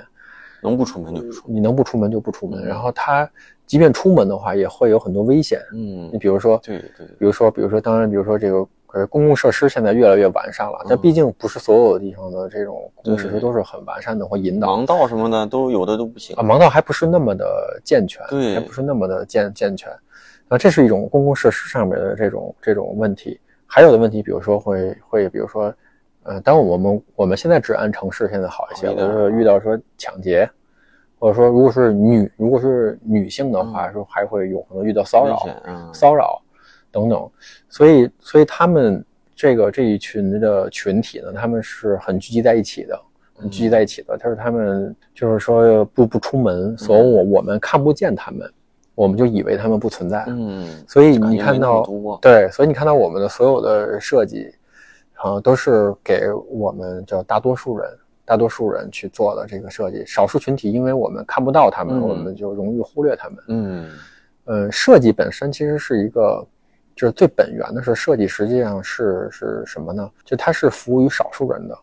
[0.63, 1.55] 能不出门就不出门。
[1.57, 2.63] 你能不出门就不出门。
[2.63, 3.29] 嗯然后他
[3.65, 5.59] 即便出门的话，也会有很多危险。
[5.73, 14.75] 嗯你，比如说，对对比如说，比如说，当然，比如说这个呃公共设施现在越来越完善了，但嗯毕竟不是所有地方的这种公共设施都是很完善的或引导。
[14.75, 16.43] 盲道什么的都有的都不行啊，。
[16.43, 19.91] 盲道还不是那么的健全，对还不是那么的健健全。
[20.47, 23.39] 啊，这是一种公共设施上面的这种这种问题。
[23.67, 25.71] 还有的问题，比如说会会，比如说，
[26.23, 30.49] 呃，当我们我们现在治安城市现在好一些，好一点比如说遇到说抢劫，
[31.19, 35.45] 或者说如果是女如果是女性的话，说还会有可能遇到骚扰
[35.93, 36.41] 骚扰
[36.91, 37.30] 等等。
[37.69, 39.04] 所以所以他们
[39.36, 42.99] 这个这一群的群体呢，他们是很聚集在一起的。
[43.41, 48.52] 很聚集在一起的，他说他们就是说不不出门，所以我我们看不见他们，
[48.95, 50.25] 我们就以为他们不存在。
[50.28, 51.88] 嗯，所以你看到
[52.21, 54.54] 对，所以你看到我们的所有的设计，
[55.13, 57.89] 啊，都是给我们叫大多数人、
[58.25, 60.04] 大多数人去做的这个设计。
[60.06, 63.38] 少数群体，因为我们看不到他们，嗯我们就容易忽略他们。
[63.47, 63.89] 嗯
[64.43, 66.45] 呃，设计本身其实是一个，
[66.99, 70.12] 就是最本源的是设计，实际上是是什么呢？
[70.25, 71.79] 就它是服务于少数人的。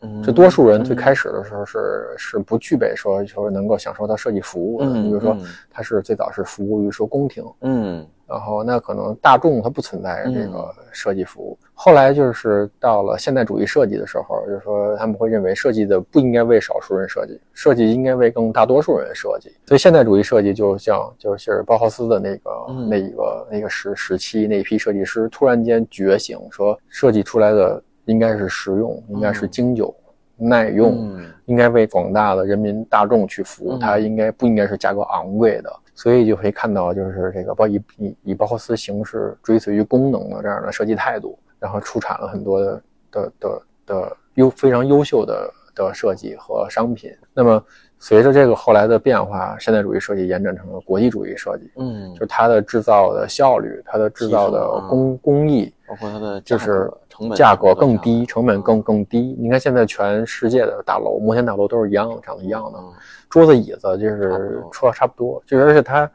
[0.00, 1.78] 嗯，就多数人最嗯开始的时候是
[2.16, 4.86] 是不具备说说能够享受到设计服务的。
[4.86, 7.44] 嗯你比如说嗯，它是最早是服务于说宫廷。
[7.60, 11.58] 嗯然后那可能大众它不存在这嗯个设计服务。
[11.74, 19.50] 后来就是到了现代主义设计的时候，就是说他们会认为设计的不应该为少数人设计，设计应该为更大多数人设计。
[19.66, 29.94] 所以现代主义设计就像就是包豪斯的那个、嗯那一个那个时时期那一批设计师突然间觉醒，说设计出来的应该是实用，应该是嗯经久、
[30.36, 30.94] 耐用。
[30.98, 35.72] 嗯应该为广大的人民大众去服务，嗯它应该不应该是价格昂贵的？
[35.96, 47.10] 所以就可以看到，就是这个包以以以包豪斯形式追随于功能的这样的设计态度，然后出产了很多的的的的优非常优秀的的设计和商品。
[47.32, 47.64] 那么
[47.98, 59.34] 随着这个后来的变化，现代主义设计延展成了国际主义设计，嗯就是它的制造的效率，它的制造的工工艺，包括它的就是成本价格更低，成本更更低。
[59.38, 62.92] 你看现在全世界的大楼，摩天大楼都是一样的，长得一样的，嗯
[63.30, 66.10] 桌子椅子就是差不多差差不多，就是而且它，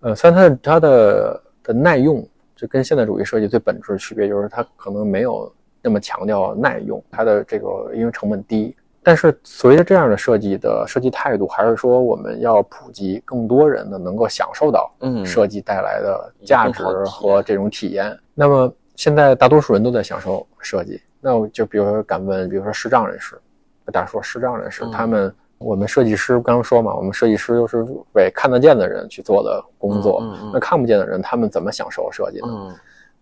[0.00, 5.52] 呃，虽然它的它的的耐用，就跟现代主义设计最本质的区别就是它可能没有
[5.82, 8.74] 那么强调耐用，它的这个因为成本低。
[9.02, 15.24] 但是随着这样的设计的设计态度，还是说我们要普及更多人的能够享受到嗯。
[15.24, 18.14] 设计带来的价值和这种体验。
[18.34, 23.40] 那么现在大多数人都在享受设计，那我就比如说敢问，比如说视障人士，
[23.86, 24.90] 大家说视障人士，嗯。
[24.92, 32.48] 他们我们设计师刚刚说嘛，我们设计师都是为看得见的人去做的工作，那看不见的人他们怎么享受设计呢？
[32.48, 32.74] 嗯。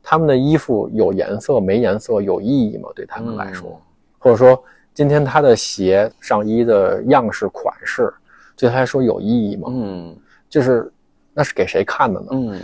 [0.02, 2.88] 他们的衣服有颜色没颜色有意义吗？
[2.94, 3.80] 对他们来说，嗯。
[4.18, 4.60] 或者说
[4.98, 8.12] 今天他的鞋上衣的样式款式
[8.56, 9.68] 对他来说有意义吗？
[9.70, 10.16] 嗯
[10.48, 10.92] 就是
[11.32, 12.26] 那是给谁看的呢？
[12.32, 12.60] 嗯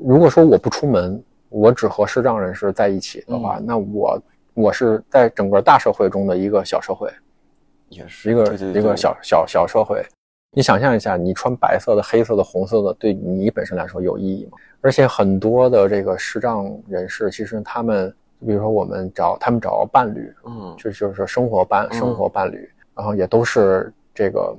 [0.00, 4.22] 如果说我不出门，我只和视障人士在一起的话，嗯那我
[4.54, 7.10] 我是在整个大社会中的一个小社会，
[7.88, 10.00] 也是一个一个小小小社会。
[10.52, 14.56] 你想象一下，你穿白色的、黑色的、红色的，对你本身来说有意义吗？
[14.82, 18.14] 而且很多的这个视障人士，其实他们，
[18.46, 24.56] 比如说我们找他们找伴侣，嗯就就是生活伴嗯生活伴侣，然后也都是这个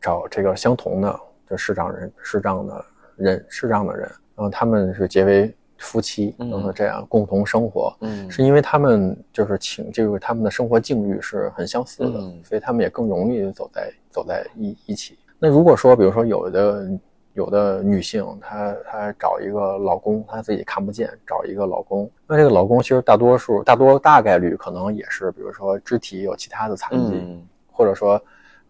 [0.00, 2.84] 找这个相同的就视障人视障的
[3.16, 15.18] 人视障的人，然后他们是结为夫妻，嗯然后这样共同生活，嗯是因为他们就是情就是他们的生活境遇是很相似的，嗯所以他们也更容易走在走在一一起。
[15.38, 16.88] 那如果说比如说有的
[17.34, 28.20] 有的女性，她她找一个老公，她自己看不见，找一个老公，那这个老公其实大多数大多大概率可能也是比如说肢体有其他的残疾，嗯或者说。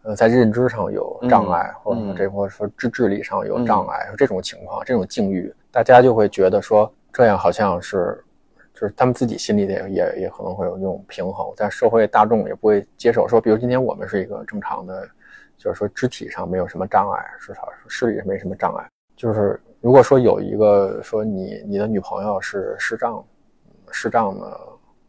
[0.07, 8.23] 呃，在认知上有障碍，嗯或者这或者说智智力上有障碍，这种情况，这种境遇，大家就会觉得说这样好像是
[8.75, 15.09] 就是他们自己心里也也也可能会有那种平衡，但社会大众也不会接受说，比如今天我们是一个正常的，
[15.57, 18.87] 就是说肢体上没有什么障碍，至少是视力没什么障碍。
[19.17, 23.25] 就是如果说有一个说你你的女朋友是视障
[23.91, 24.61] 视障的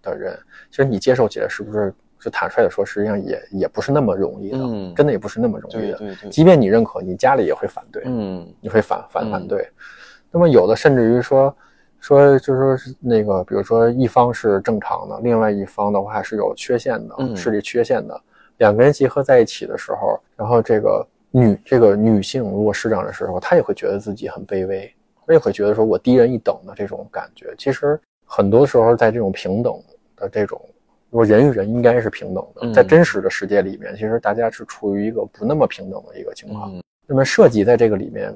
[0.02, 0.38] 的人，
[0.70, 5.98] 其实你接受起来是不是就坦率的说，实际上也也不是那么容易的，嗯真的也不是那么容易的。
[5.98, 8.04] 对对对即便你认可，你家里也会反对。
[8.06, 9.68] 嗯你会反反嗯反对。
[10.32, 11.56] 那么有的甚至于说
[12.00, 18.22] 说就是说是那个，比如说一方是正常的，另外一方的话是有缺陷的，嗯视力缺陷的，
[18.58, 24.94] 两个人结合在一起的时候，然后这个女这个女性如果施长的时候，她也会觉得自己很卑微，
[25.26, 27.54] 她也会觉得说我低人一等的这种感觉。
[27.58, 29.74] 其实很多时候在这种平等
[30.16, 30.60] 的这种
[31.12, 36.74] 说人与人应该是平等的，嗯在真实的世界里面，其实大家是处于一个不那么平等的一个情况。
[36.74, 38.36] 嗯那么设计在这个里面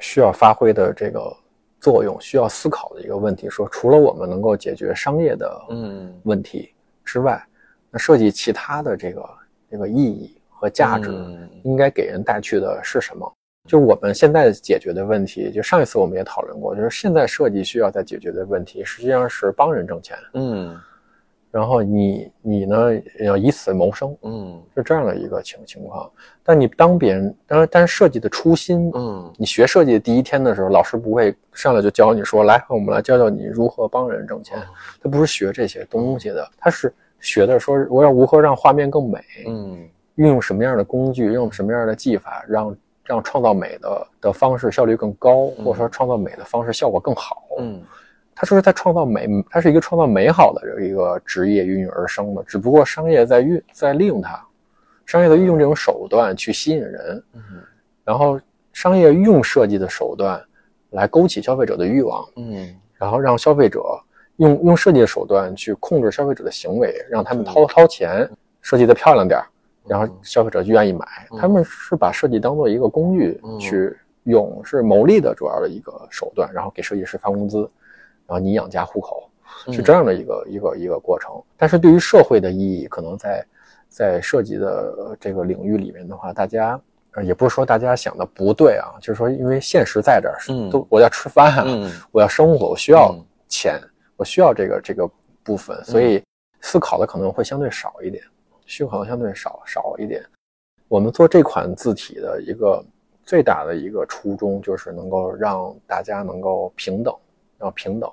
[0.00, 1.32] 需要发挥的这个
[1.80, 7.40] 作用，需要思考的一个问题，说除了我们能够解决商业的嗯问题之外，
[7.90, 9.28] 那设计其他的这个
[9.70, 13.32] 这个意义和价值，嗯应该给人带去的是什么？
[13.66, 20.74] 就我们现在解决的问题，就上一次我们也讨论过，就是现在设计需要在解决的问题，实际上是帮人挣钱，嗯
[21.50, 22.76] 然后你你呢
[23.20, 26.10] 要以此谋生，嗯是这样的一个情情况。
[26.42, 34.58] 但你当别人，当然，但是设计的初心，嗯你学设计的第一天的时候，老师不会上来就教你说，来，我们来教教你如何帮人挣钱。
[35.02, 39.88] 他不是学这些东西的，他是学的说我要如何让画面更美，嗯。
[40.16, 47.44] 运用什么样的工具，用什么样的技法，让让创造美的的方式效率更高，或者说创造美的方式效果更好。
[47.60, 47.80] 嗯。
[48.34, 54.44] 他说他创造美，他是一个创造美好的这一个职业孕育而生的，只不过商业在运在利用它，
[55.06, 57.40] 商业在运用这种手段去吸引人，嗯。
[58.04, 58.40] 然后
[58.72, 60.40] 商业用设计的手段
[60.90, 62.74] 来勾起消费者的欲望，嗯。
[62.94, 63.80] 然后让消费者
[64.38, 68.28] 用用设计的手段去控制消费者的行为，让他们掏掏钱，
[68.60, 69.46] 设计的漂亮点儿，
[69.86, 71.06] 然后消费者就愿意买。
[71.30, 77.58] 嗯他们是把设计当做一个工具嗯去用，是牟利的主要的一个手段，然后给设计师发工资，
[78.26, 79.30] 然后你养家糊口，
[79.72, 81.32] 是这样的一个一个一个过程。
[81.56, 83.46] 但是对于社会的意义，可能在
[83.88, 84.66] 在设计的
[84.98, 86.80] 呃这个领域里面的话，大家。
[87.14, 93.80] 呃也不是说大家想的不对啊，就是说，因为现实在这儿，嗯都我要吃饭啊，嗯我要生活，我需要嗯钱，
[94.18, 95.08] 我需要这个这个
[95.44, 96.22] 部分，所以
[96.60, 98.22] 思考的可能会相对少一点，
[98.66, 100.22] 需考的相对少少一点。
[100.88, 102.84] 我们做这款字体的一个
[103.22, 107.14] 最大的一个初衷，就是能够让大家能够平等，
[107.60, 108.10] 要平等。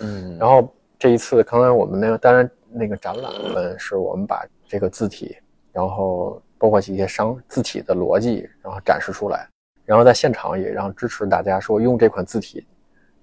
[0.00, 5.36] 嗯然后这一次，刚才我们那个当然那个展览们是我们把这个字体，
[5.72, 9.48] 然后包括一些商字体的逻辑，然后展示出来，
[9.84, 12.64] 然后在现场也让支持大家说用这款字体，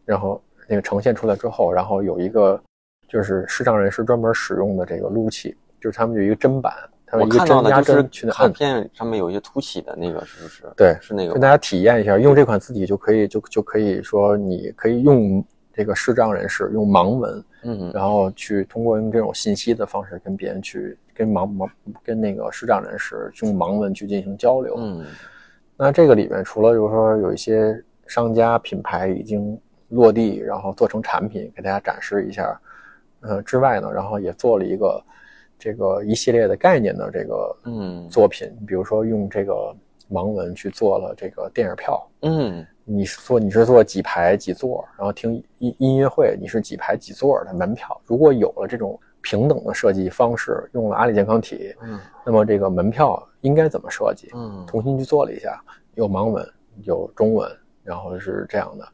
[0.04, 2.62] 然后那个呈现出来之后，然后有一个
[3.08, 6.74] 就是视障人士专门使用的这个录器，就是他们有一个砧板，
[7.06, 10.64] 他们我一个针压针去按，片上面有一些凸起的那个，是不是？
[10.76, 17.44] 对，是那个跟大家体验一下，用这款字体就可以就就可以说你可以用这个视障人士用盲文。
[17.68, 21.68] 嗯然后去通过用这种信息的方式跟别人去跟盲盲
[22.04, 24.76] 跟那个视障人士用盲文去进行交流。
[24.78, 25.04] 嗯
[25.76, 32.60] 那这个里面除了就是说有一些商家品牌已经落地，然后做成产品给大家展示一下，
[33.22, 35.04] 呃之外呢，然后也做了一个
[35.58, 39.76] 这个一系列的概念的这个嗯作品，比如说用这个
[40.10, 42.08] 盲文去做了这个电影票。
[42.22, 48.00] 嗯你是做你是做几排几座，然后听音音乐会，你是几排几座的门票。
[48.06, 54.30] 如果有了这种平等的设计方式，用了阿里健康体，嗯那么这个门票应该怎么设计？
[54.36, 55.60] 嗯重新去做了一下，
[55.96, 56.48] 有盲文，
[56.84, 57.52] 有中文，
[57.84, 58.88] 然后是这样的。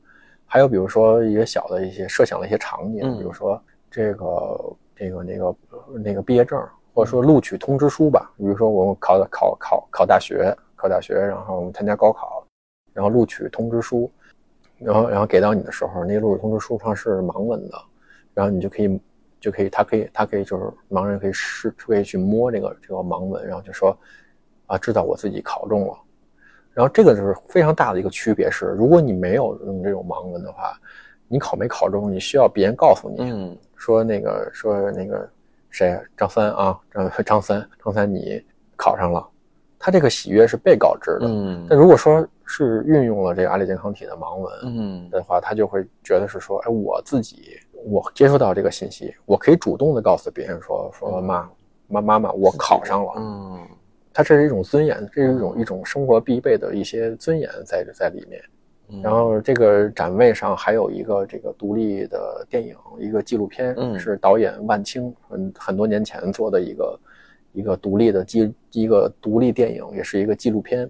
[0.52, 3.58] 还有比如说一些小的一些设想的一些场景，嗯比如说
[3.90, 6.62] 这个这个那个呃那个毕业证，
[6.94, 8.30] 或者说录取通知书吧。
[8.36, 12.46] 比如说我们考考考考大学，考大学，然后我们参加高考，
[12.92, 14.12] 然后录取通知书，
[14.78, 17.82] 然后然后给到你的时候，那个录取通知书上是盲文的，
[18.34, 19.00] 然后你就可以
[19.40, 23.98] 就可以，他可以他可以就是盲人可以试可以去摸这个这个盲文，然后就说
[24.66, 25.98] 啊，知道我自己考中了。
[26.74, 30.74] 然后这个就是非常大的一个区别是，如果你没有用这种盲文的话，
[31.28, 35.30] 你考没考中，你需要别人告诉你，嗯说那个说那个
[35.70, 38.44] 谁张三啊，张张三张三你
[38.76, 39.28] 考上了，
[39.80, 41.28] 他这个喜悦是被告知的。
[41.28, 51.50] 嗯但如果说是运用了这个阿里健康体的盲文嗯的话，他就会觉得是说，哎，我自己我接收到这个信息，我可以主动的告诉别人说说妈
[51.88, 53.14] 妈妈妈，我考上了。
[53.18, 53.60] 嗯
[54.13, 58.41] 它这是一种尊严，这是一种一种生活必备的一些尊严在在里面。
[58.89, 67.00] 嗯，然后这个展位上还有一个这个独立的电影，一个纪录片，嗯是导演万青很很多年前做的一个
[67.54, 70.89] 一个独立的纪一个独立电影，也是一个纪录片，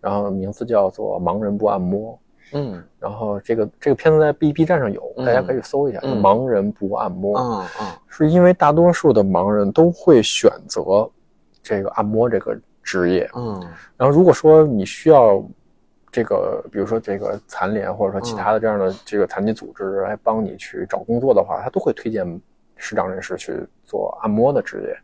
[0.00, 2.14] 然后名字叫做《盲人不按摩》。
[2.52, 11.10] 嗯然后这个这个片子在 B B 站上有，嗯大家可以搜一下，嗯盲人不按摩”嗯嗯是因为大多数的盲人都会选择
[11.66, 13.60] 这个按摩这个职业，嗯
[13.96, 15.44] 然后如果说你需要
[16.12, 22.40] 这个，比如说这个残联或者说其他的这样的这个残疾组织来帮你去找工作的话，他都会推荐
[22.76, 24.96] 视障人士去做按摩的职业。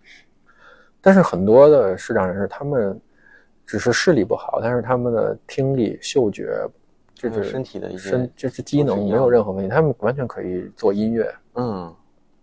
[1.00, 2.96] 但是很多的视障人士，他们
[3.66, 6.64] 只是视力不好，但是他们的听力、嗅觉，
[7.16, 11.92] 这是身体的一些身这是机能没有任何问题，他们完全可以做音乐，嗯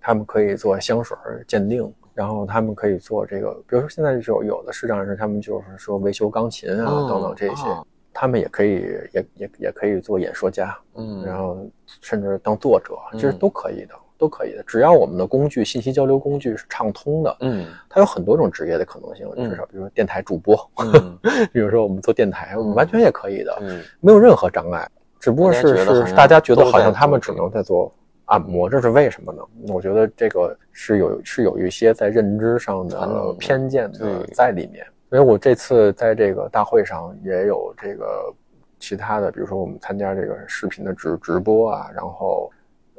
[0.02, 1.16] 他们可以做香水
[1.48, 7.82] 鉴定，然后他们可以做这个，比如说现在就有的视障人士，他们就是说维修钢琴啊、嗯等等这些，啊
[8.14, 8.72] 他们也可以
[9.14, 11.58] 也也也可以做演说家，嗯，然后
[12.02, 13.38] 甚至当作者，其实嗯。
[13.40, 14.64] 都可以的，都可以的。
[14.68, 17.66] 只要我们的工具信息交流工具是畅通的，嗯。
[17.88, 19.50] 它有很多种职业的可能性，嗯。
[19.50, 21.18] 至少比如说电台主播，嗯。
[21.54, 23.82] 比如说我们做电台，我们完全也可以的，嗯。
[24.02, 24.86] 没有任何障碍，
[25.22, 27.90] 只不过是是大家觉得好像他们只能在做
[28.30, 29.42] 按摩，这是为什么呢？
[29.68, 34.86] 我觉得这个是有是有一些在认知上的偏见的在里面。
[35.10, 38.32] 所以我这次在这个大会上也有这个
[38.80, 42.52] 其他的，比如说我们参加这个视频的直直播啊，然后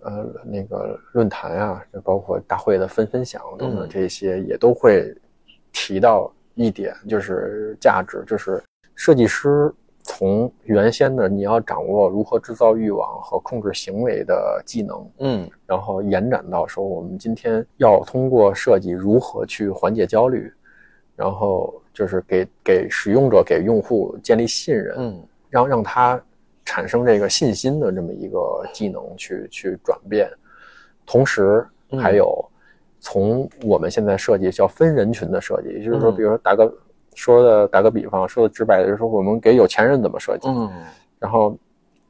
[0.02, 5.16] 呃那个论坛啊，就包括大会的分分享等等嗯这些，也都会
[5.70, 8.60] 提到一点，就是价值，就是
[8.96, 9.72] 设计师
[10.12, 15.48] 从原先的你要掌握如何制造欲望和控制行为的技能，嗯。
[15.66, 20.52] 然后延展到说我们今天要通过设计如何去缓解焦虑，
[21.14, 25.22] 然后就是给给使用者、给用户建立信任，嗯。
[25.48, 26.20] 让让他
[26.64, 30.28] 产生这个信心的这么一个技能去去转变，
[31.06, 31.64] 同时
[31.98, 32.44] 还有
[32.98, 36.16] 从我们现在设计叫分人群的设计，也就是说，嗯。
[36.16, 36.72] 比如说打个
[37.20, 40.70] 说的打个比方，说的直白的就是说，我们给有钱人怎么设计，嗯
[41.18, 41.54] 然后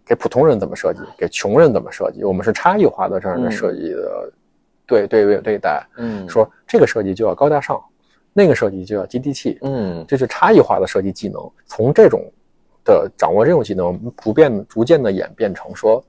[0.06, 4.32] 给普通人怎么设计，给穷人怎么设计，我们是差异化的这样的嗯设计的
[4.86, 7.82] 对对对对待，嗯，说这个设计就要高大上，
[8.32, 11.42] 那个设计就要接地气，嗯这是差异化的设计技能。
[11.66, 12.22] 从这种
[12.84, 16.00] 的掌握这种技能，逐渐逐渐的演变成说，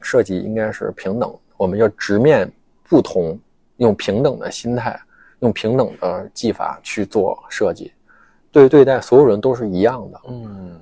[0.00, 2.50] 设计应该是平等，我们要直面
[2.88, 3.38] 不同，
[3.76, 4.98] 用平等的心态，
[5.40, 7.92] 用平等的技法去做设计，
[8.54, 10.20] 对对待所有人都是一样的。
[10.28, 10.80] 嗯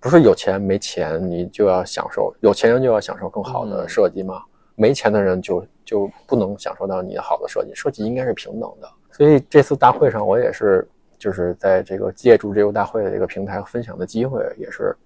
[0.00, 4.42] 不是有钱没钱你就要享受，有钱人就要享受更好的嗯设计吗？
[4.74, 8.88] 没钱的人就就不能享受到你好的设计，设计应该是平等的。
[9.12, 14.96] 所以这次大会上，我也是就是在这个借助这个大会的这个平台分享的机会，也是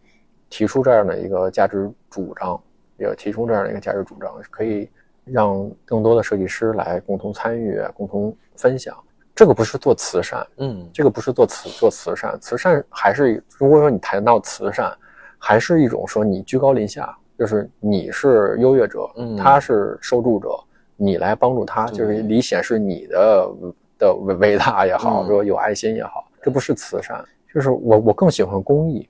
[0.49, 2.63] 提出这样的一个价值主张，
[2.97, 4.89] 也提出这样的一个价值主张，可以
[5.25, 8.97] 让更多的设计师来共同参与、共同分享。
[9.35, 14.97] 这个不是做慈善，嗯这个不是做慈做慈善，慈善还是如果说你谈到慈善，
[15.39, 20.49] 还是一种说你居高临下，就是你是优越者，嗯他是受助者，
[20.97, 23.51] 你来帮助他，对就是你显示你的
[23.99, 29.09] 的伟伟大也好，嗯说有爱心也好，这不是慈善，就是我我更喜欢公益。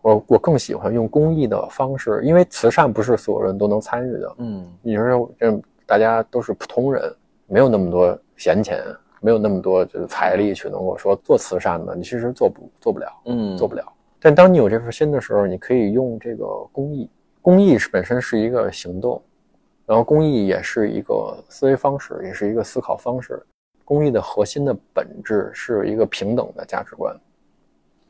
[0.00, 4.34] 我我更喜欢用公益的方式，因为慈善不是所有人都能参与的。
[4.38, 7.12] 嗯你说这大家都是普通人，
[7.46, 8.82] 没有那么多闲钱，
[9.20, 13.84] 没有那么多就是财力去能够说做慈善的，你其实做不做不了，嗯，做不了。
[14.18, 17.10] 但当你有这份心的时候，你可以用这个公益，
[17.42, 19.22] 公益是本身是一个行动，
[19.84, 23.44] 然后公益也是一个思维方式，也是一个思考方式。
[23.84, 27.18] 公益的核心的本质是一个平等的价值观，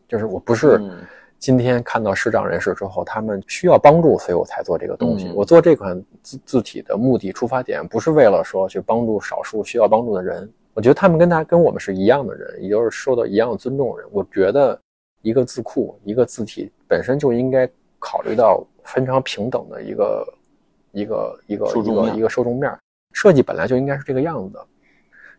[0.09, 0.99] 就是我不是嗯
[1.39, 5.29] 今天看到视障人士之后，他们需要帮助，所以我才做这个东西。
[5.29, 10.51] 嗯我做这款字字体的目的出发点，不是为了说去帮助少数需要帮助的人。
[10.75, 14.11] 我觉得他们跟他跟我们是一样的人，也就是受到一样的尊重的人。
[14.13, 14.79] 我觉得
[15.23, 17.69] 一个字库、一个字体本身就应该
[17.99, 20.35] 考虑到非常平等的一个
[20.93, 22.73] 一个一个一个一个受众面。
[23.15, 24.67] 设计本来就应该是这个样子的。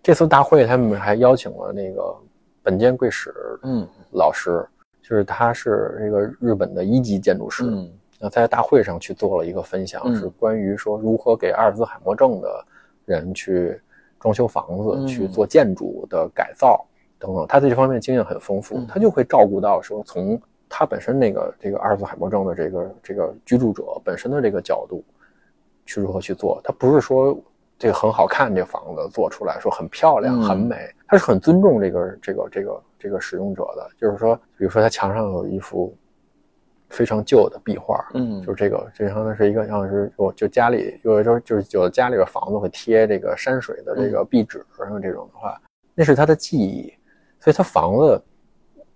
[0.02, 2.16] 这次大会他们还邀请了那个
[2.64, 3.34] 本间贵史
[3.64, 4.66] 嗯老师，
[5.10, 7.90] 就是他是这个日本的一级建筑师，嗯
[8.20, 12.66] 那在大会上去做了一个分享，嗯是关于说如何给阿尔兹海默症的
[13.06, 13.82] 人去
[14.20, 16.86] 装修房子、嗯去做建筑的改造
[17.18, 17.48] 等等。
[17.48, 20.40] 他在这方面经验很丰富，嗯他就会照顾到说从
[20.70, 25.04] 他本身那个这个阿尔兹海默症的这个这个居住者本身的这个角度
[25.88, 26.62] 去如何去做。
[26.64, 27.36] 他不是说
[27.80, 30.76] 这个很好看，这房子做出来说很漂亮、嗯很美，
[31.08, 33.90] 他是很尊重这个这个这个这个使用者的。
[33.98, 35.96] 就是说，比如说他墙上有一幅
[36.90, 45.60] 非常旧的壁画，嗯，就是这个，这好像是一个像是我就家里有的时候就是有的家里边房子会贴这个山水的这个壁纸，然后这种的话，
[45.96, 46.94] 那是他的记忆，
[47.40, 48.22] 所以他房子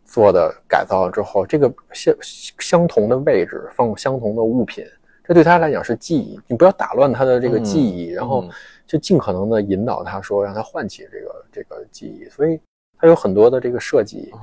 [0.05, 2.15] 做的改造之后，这个相
[2.59, 4.83] 相同的位置放相同的物品，
[5.23, 8.49] 这对他来讲是记忆，你不要打乱他的这个记忆，然后嗯
[8.87, 12.59] 就尽可能的引导他说，让他唤起这个这个记忆，所以
[13.03, 14.39] 他有很多的这个设计嗯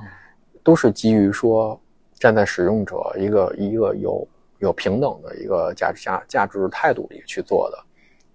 [0.61, 1.81] 都是基于说
[2.13, 4.27] 站在使用者一个一个有
[4.59, 7.77] 有平等的一个价值价价值态度里去做的。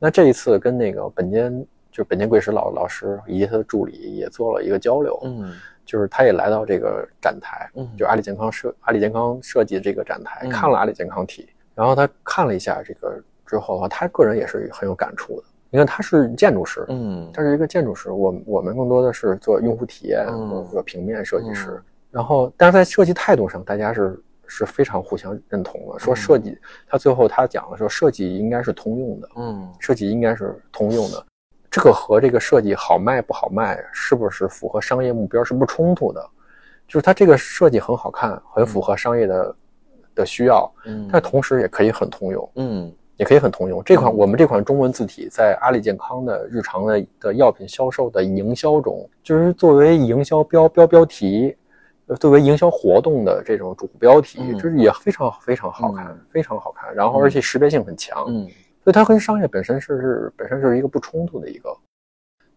[0.00, 5.54] 那这一次跟那个本间就是本间贵史老老师以及他的助理也做了一个交流，嗯
[5.84, 15.46] 就是他也来到这个展台，嗯就阿里健康设阿里健康设计这个展台，嗯看了阿里健康体，然后他看了一下这个之后的话，他个人也是很有感触的。
[15.70, 21.70] 因为他是建筑师，嗯他是一个建筑师，我我们更多的是做用户体验嗯或者说平面设计师。
[21.70, 25.98] 嗯然后，但是在设计态度上，大家是是非常互相认同的。
[25.98, 26.56] 说嗯设计，
[26.88, 31.26] 他最后他讲了说，设计应该是通用的，嗯设计应该是通用的。
[31.70, 36.26] 这个和这个设计好卖不好卖，是不是符合商业目标是不冲突的。
[36.88, 39.56] 就是它这个设计很好看，很符合商业的
[40.14, 42.50] 的需要，嗯，但同时也可以很通用。
[42.54, 43.82] 嗯也可以很通用。
[43.84, 51.56] 这款嗯我们这款中文字体在阿里健康的日常的的药品销售的营销中，就是作为营销标标标题，
[52.06, 56.94] 呃作为营销活动的这种主标题，嗯就是也非常非常好看，嗯非常好看。
[56.94, 58.48] 然后而且识别性很强，嗯
[58.84, 61.76] 所以它跟商业本身是是本身就是一个不冲突的一个。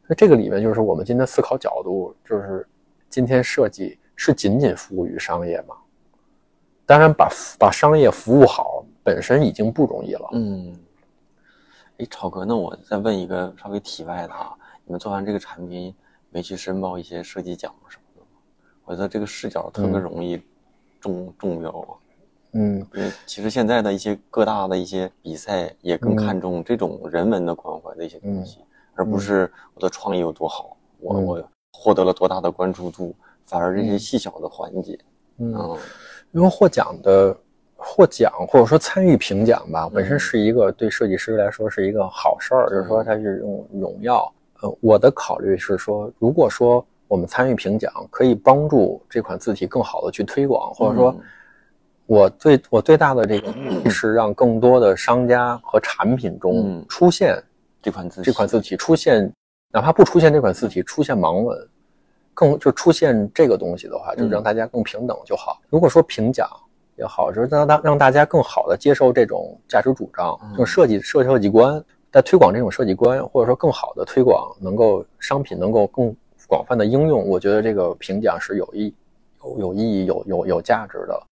[0.07, 2.67] 那这个里面就是我们今天思考角度，就是
[3.09, 5.75] 今天设计是仅仅服务于商业吗？
[6.85, 7.29] 当然把，
[7.59, 10.29] 把商业服务好本身已经不容易了。
[10.33, 10.77] 嗯。
[11.97, 14.53] 哎，超哥，那我再问一个稍微题外的啊，
[14.85, 15.93] 你们做完这个产品
[16.29, 18.39] 没去申报一些设计奖什么的吗？
[18.85, 20.39] 我觉得这个视角特别嗯容易
[21.01, 21.91] 中中标啊。
[22.51, 22.85] 嗯
[23.25, 28.59] 其实现在的一些各大的一些比赛也更嗯看重这种人文的关怀的一些东西，
[28.93, 34.97] 而不是我的创意有多好，我嗯我获得了多大的关注度，反而这些嗯细小的环节，
[35.37, 35.77] 嗯，嗯
[36.31, 37.35] 因为获奖的
[37.81, 40.19] 获奖或者说参与评奖吧，本身嗯。
[40.19, 44.31] 是一个对设计师来说是一个好事儿，就是说它是用荣耀。
[44.61, 51.21] 呃，我的考虑是说，如果说我们参与评奖，可以帮助这款字体更好的去推广，或者说嗯。
[52.05, 56.85] 我最我最大的这个 目的是让更多的商家和产品中嗯。
[56.89, 57.41] 出现
[57.81, 59.31] 这款字这款字体出现，
[59.71, 61.57] 哪怕不出现这款字体出现盲文，
[62.33, 64.29] 更就出现这个东西的话，就嗯。
[64.29, 65.61] 让大家更平等就好。
[65.69, 66.49] 如果说评奖
[66.99, 71.81] 也好，就是让大让大家更好的接受这种价值主张，嗯这种设计设设计观，
[72.11, 76.13] 在推广这种设计观，或者说更好的推广能够商品能够更
[76.45, 78.93] 广泛的应用，我觉得这个评奖是有意
[79.43, 81.23] 有有意义、有有有价值的。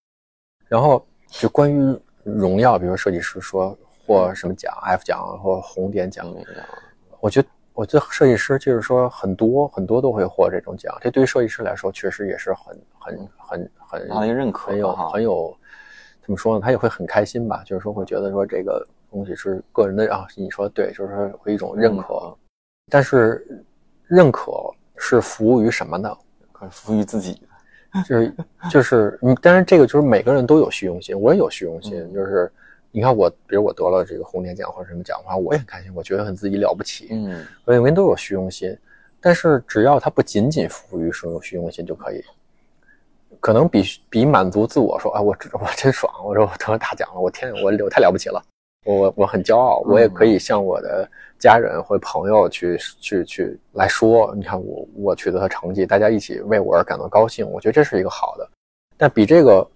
[0.69, 6.45] 然后就关于荣耀，比如设计师说获什么奖，F 奖或红点奖，嗯
[7.19, 7.47] 我觉得，
[7.77, 15.55] 我觉得设计师就是说很多很多都会获这种奖，这对于设计师来说确实也是很很很很大的一个认可很有很有
[16.23, 16.59] 怎么说呢？
[16.59, 22.35] 他也会很开心吧，就是说会觉得说这个东西是个人的啊，你说对，就是说会一种认可，嗯
[22.89, 23.45] 但是
[24.07, 24.51] 认可
[24.95, 26.17] 是服务于什么呢？
[26.51, 27.39] 可服务于自己，
[28.07, 28.33] 就是
[28.71, 32.11] 就是，你，当然这个就是每个人都有虚荣心，我也有虚荣心，嗯。
[32.11, 32.51] 就是
[32.91, 37.45] 你看我，比如我得了这个红点奖或者什么奖的话，我也很开心，我觉得很自己了不起，嗯。
[37.65, 38.75] 每个人都有虚荣心，
[39.21, 42.23] 但是只要他不仅仅服务于是有虚荣心就可以，
[43.39, 48.41] 可能比比满足自我说啊，我真我真爽，我说我得了大奖了，我天，我我太了不起了，
[48.85, 51.07] 我我很骄傲，我也可以向我的
[51.37, 58.49] 家人或朋友去去去来说，你看我我取得的成绩，大家一起为我而感到高兴，我觉得这是一个好的。
[58.97, 59.67] 但比这个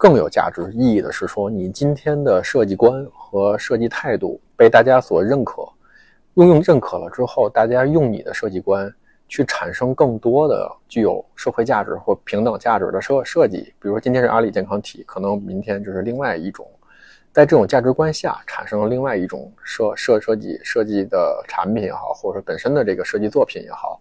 [0.00, 5.62] 更有价值意义的是说，你今天的设计观和设计态度被大家所认可，
[6.36, 8.90] 用用认可了之后，大家用你的设计观
[9.28, 16.66] 去产生更多的具有社会价值或平等价值的设设计，比如说今天是阿里健康体，可能明天就是另外一种，
[17.30, 24.00] 在这种价值观下产生了另外一种设设设计设计的产品也好，或者说本身的这个设计作品也好，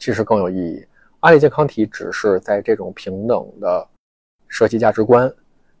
[0.00, 0.84] 其实更有意义。
[1.20, 3.88] 阿里健康体只是在这种平等的
[4.56, 5.30] 设计价值观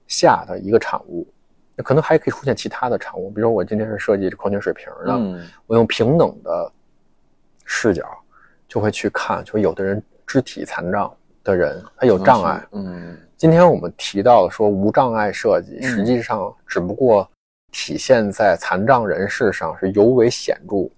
[0.06, 1.26] 下的一个产物，
[1.74, 6.70] 那可能还可以出现其他的产物，比如说我今天是设计矿泉水瓶的，嗯我用平等的
[7.64, 8.04] 视角
[8.68, 11.10] 就会去看，就有的人肢体残障
[11.42, 13.16] 的人他有障碍，嗯。
[13.38, 17.26] 今天我们提到了说无障碍设计，嗯实际上只不过
[17.72, 20.90] 体现在残障人士上是尤为显著，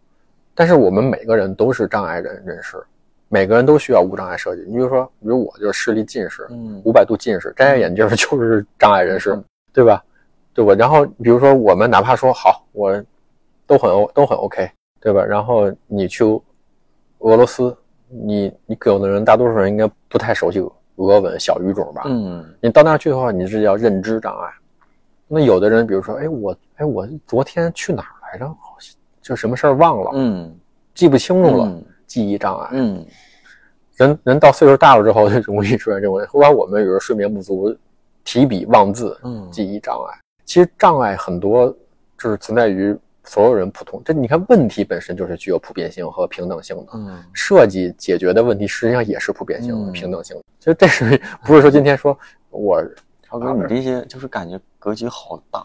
[0.52, 2.76] 但是我们每个人都是障碍人人士，
[3.28, 4.62] 每个人都需要无障碍设计。
[4.62, 10.02] 你比如说，比如我就是视力近视，嗯五百度近视，摘下眼镜就是障碍人士嗯，对吧？
[10.54, 10.74] 对吧？
[10.74, 13.02] 然后比如说我们哪怕说好，我
[13.66, 14.70] 都很 O 都很 OK，
[15.00, 15.24] 对吧？
[15.24, 16.24] 然后你去
[17.18, 17.76] 俄罗斯，
[18.08, 20.58] 你你有的人大多数人应该不太熟悉
[20.96, 22.02] 俄文小语种吧？
[22.06, 24.50] 嗯你到那儿去的话，你是叫认知障碍。
[25.30, 28.46] 那有的人，比如说，哎，我哎我昨天去哪儿来着？
[28.46, 30.58] 好像就什么事儿忘了，嗯
[30.94, 32.70] 记不清楚了，嗯记忆障碍。
[32.72, 33.06] 嗯
[33.94, 36.30] 人人到岁数大了之后，就容易出现这种问题。
[36.32, 37.76] 或者我们有时候睡眠不足、
[38.24, 40.18] 提笔忘字、嗯记忆障碍。
[40.44, 41.68] 其实障碍很多
[42.16, 44.00] 就是存在于所有人普通。
[44.04, 46.92] 这你看，问题本身就是具有普遍性和平等性的。
[46.94, 50.42] 嗯设计解决的问题实际上也是普遍性的、嗯平等性的。
[50.60, 52.16] 其实这是不是说今天说
[52.50, 52.80] 我
[53.22, 55.58] 超哥，你这些就是感觉格局好大，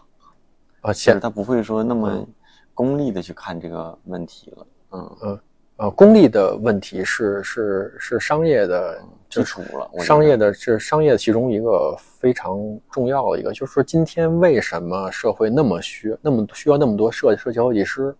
[0.80, 2.26] 啊，就是现他不会说那么嗯
[2.74, 4.66] 功利的去看这个问题了。
[4.90, 5.40] 嗯嗯
[5.76, 8.96] 呃，功利的问题是是是商业的
[9.28, 12.56] 基础了，商业的是商业其中一个非常
[12.92, 18.14] 重要的一个，就是说今天为什么社会那么需那么需要那么多设设计设计师，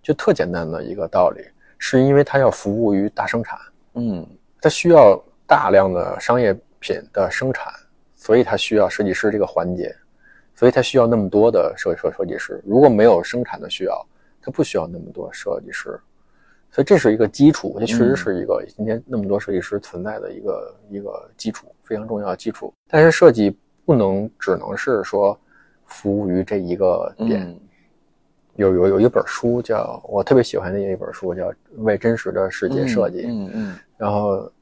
[0.00, 1.42] 就特简单的一个道理，
[1.78, 3.58] 是因为它要服务于大生产，
[3.94, 4.24] 嗯
[4.60, 7.72] 它需要大量的商业品的生产，
[8.14, 9.92] 所以它需要设计师这个环节，
[10.54, 12.62] 所以它需要那么多的设设设计师。
[12.64, 14.06] 如果没有生产的需要，
[14.40, 16.00] 它不需要那么多设计师。
[16.70, 22.72] 所以这是一个基础，这确实是一个今天那么多设计师存在的一个一个基础，非常重要的基础。
[22.88, 25.38] 但是设计不能只能是说
[25.86, 27.42] 服务于这一个点。
[27.42, 27.60] 嗯
[28.56, 34.52] 有有有一本书叫我特别喜欢的一本书叫《为真实的世界设计》，嗯嗯然后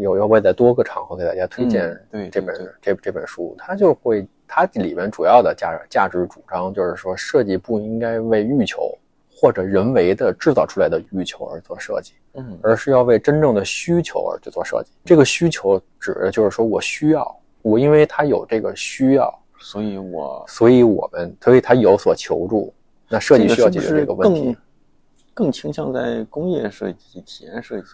[0.00, 1.98] 有要会在多个场合给大家推荐
[2.30, 8.96] 这本、这这本书，它就会它里面主要的价价值主张就是说，设计不应该为欲求
[9.40, 14.90] 或者人为的制造出来的欲求而做设计，嗯而是要为真正的需求而去做设计。
[15.04, 22.74] 这个需求指的就是说我需要，我因为他有这个需要，所以我所以我们所以他有所求助。
[23.08, 24.56] 那设计需要解决这个问题。
[25.34, 27.86] 更更倾向在工业设计、体验设计。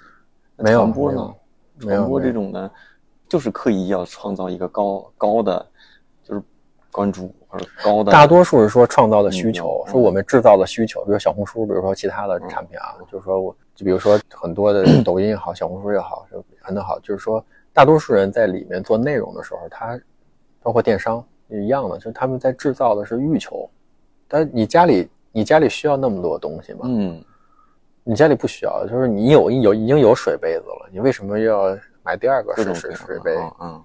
[0.57, 1.35] 没有传播呢？
[1.81, 2.71] 传播这种呢，
[3.29, 5.69] 就是刻意要创造一个高高的，就是
[6.95, 8.13] 关注或者高的。
[8.13, 20.01] 大多数是说创造的需求，嗯说我们制造的需求，比如小红书，比如说其他的产品啊，就是说我，就比如说很多的抖音也好，小红书也好，就很好，就是说大多数人在里面做内容的时候，他
[20.63, 23.69] 包括电商也一样的，就是他们在制造的是欲求，
[24.29, 26.81] 但你家里你家里需要那么多东西吗？
[26.85, 27.21] 嗯
[28.07, 33.35] 你家里不需要，就是你有有已经有水杯子了，你为什么要买第二个水水水杯？
[33.35, 33.85] 嗯嗯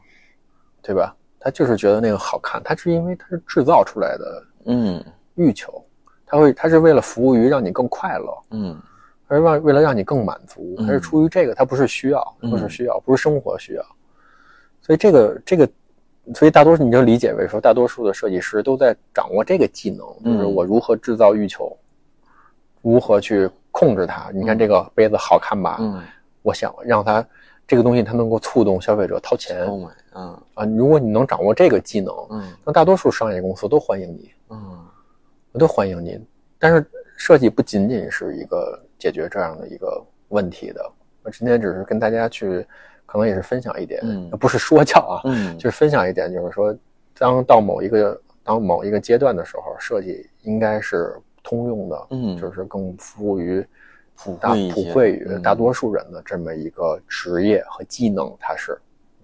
[0.81, 1.15] 对吧？
[1.39, 5.03] 他就是觉得那个好看，他是因为它是制造出来的嗯。
[5.35, 5.81] 欲求，
[6.25, 8.77] 他会他是为了服务于让你更快乐，嗯。
[9.27, 10.85] 而是为为了让你更满足，嗯。
[10.85, 12.49] 他是出于这个，他不是需要，嗯。
[12.49, 13.83] 不是需要，不是生活需要，
[14.81, 15.69] 所以这个这个，
[16.35, 21.77] 所以大多数你就理解为说，大多数的设计师都在掌握这个技能，就是嗯我如何制造欲求，
[22.81, 24.29] 如何去控制它。
[24.33, 25.77] 你看这个杯子好看吧？
[25.79, 26.01] 嗯，
[26.41, 27.25] 我想让它
[27.65, 29.65] 这个东西它能够触动消费者掏钱
[30.13, 30.65] 嗯啊。
[30.65, 34.31] 如果你能掌握这个技能，嗯那大多数商业公司都欢迎你。
[34.49, 34.85] 嗯
[35.51, 36.19] 我都欢迎你。
[36.59, 36.85] 但是
[37.17, 40.91] 设计不仅仅是一个解决这样的一个问题的。
[41.23, 42.65] 我今天只是跟大家去，
[43.05, 46.75] 可能也是分享一点，嗯不是说教啊，嗯，就是分享一点，就是说，
[47.17, 53.65] 当到某一个当某一个阶段的时候，设计应该是通用的，嗯就是更服务于
[54.15, 58.79] 普大普惠于嗯大多数人的这么一个职业和技能，它是。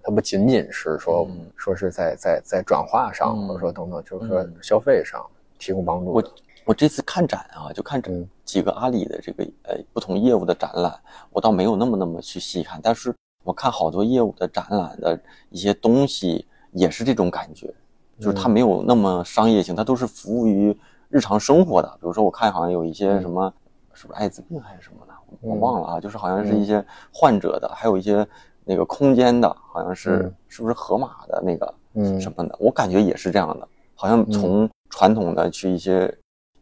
[0.05, 1.51] 它不仅仅是说、嗯。
[1.57, 3.47] 说是在在在转化上，嗯。
[3.47, 4.53] 或者说等等，就是说嗯。
[4.61, 5.25] 消费上
[5.57, 6.23] 提供帮助我。
[6.65, 8.01] 我这次看展啊，就看
[8.43, 10.93] 几个阿里的这个呃不同业务的展览，
[11.31, 17.71] 我倒没有那么那么去细看，但是我看好多业务的展览的一些东西也是这种感觉，
[18.19, 20.75] 就是它没有那么商业性，它都是服务于
[21.09, 21.87] 日常生活的。
[22.01, 23.53] 比如说我看好像有一些什么，
[23.93, 25.59] 是不是艾滋病还是什么的，我嗯。
[25.59, 26.83] 忘了啊，就是好像是一些
[27.13, 28.27] 患者的，还有一些
[28.65, 30.33] 那个空间的，好像是嗯。
[30.47, 32.19] 是不是河马的那个嗯。
[32.19, 36.13] 什么的，我感觉也是这样的，好像从传统的去一些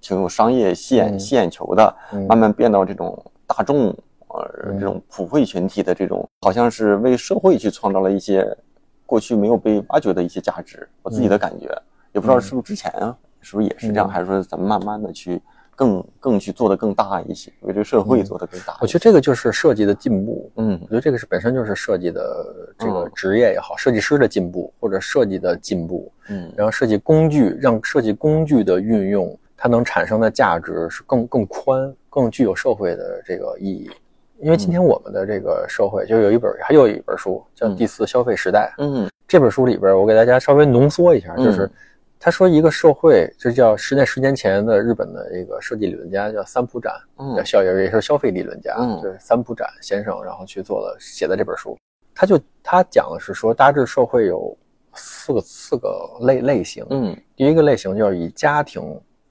[0.02, 1.20] 挺有商业吸眼嗯。
[1.20, 2.26] 吸眼球的，嗯。
[2.28, 3.88] 慢慢变到这种大众
[4.28, 4.80] 呃嗯。
[4.80, 8.46] 这种普惠群体的这种，好像是为社会去创造了一些
[9.06, 10.88] 过去没有被挖掘的一些价值。
[11.04, 11.68] 我自己的感觉，
[12.12, 14.10] 也不知道是不是之前啊，是不是也是这样，嗯。
[14.10, 15.42] 还是说咱们慢慢的去
[15.76, 18.74] 更更去做的更大一些，为这个社会做的更大。
[18.74, 20.52] 嗯我觉得这个就是设计的进步。
[20.58, 33.90] 嗯我觉得这个是本身就是设计的这个嗯职业也好，设计师的进步或者设计的进步，嗯然后设计工具让设计工具的运用，它能产生的价值是更更宽、更具有社会的这个意义。
[34.40, 38.74] 因为今天我们的这个社会就有一本，还有一本书叫《嗯第四消费时代》。
[38.84, 41.72] 嗯这本书里边，我给大家稍微浓缩一下，就是嗯
[42.24, 51.78] 他说一个社会，这叫十年十年前的日本的一个设计理论家叫三浦展，嗯叫校也是消费理论家，嗯就是三浦展先生，然后去做了写的这本书。
[52.16, 54.58] 他就他讲的是说，大致社会有
[54.94, 56.86] 四个四个类类型。
[56.92, 58.82] 嗯第一个类型就是以家庭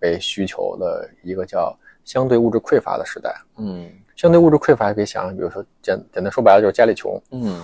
[0.01, 1.75] 为需求的一个叫
[2.05, 3.35] 相对物质匮乏的时代。
[3.57, 7.59] 嗯相对物质匮乏，可以想想，比如说简简单说白了就是家里穷，嗯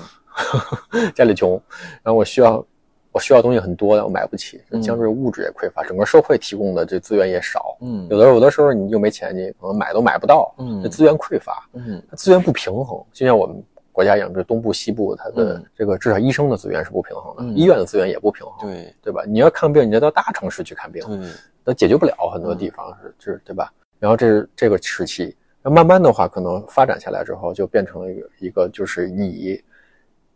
[1.15, 1.61] 家里穷，
[2.03, 2.65] 然后我需要
[3.11, 7.77] 我需要东西很多，但我买不起，嗯相对物质也匮乏，整个社会提供的这资源也少。
[7.81, 13.03] 嗯有的有的时候你又没钱，你可能买都买不到，嗯这资源匮乏，嗯资源不平衡。
[13.13, 19.25] 就像我们国家一样，东部、西部，它的嗯这个至少医生的资源是不平衡的，嗯医院的资源也不平衡，对对吧？
[19.27, 21.29] 你要看病，你就到大城市去看病，对
[21.65, 23.73] 那解决不了很多地方是，是，对吧？
[23.99, 29.61] 然后这是这个时期，那慢慢的话，可能发展下来之后，就变成了一个一个就是以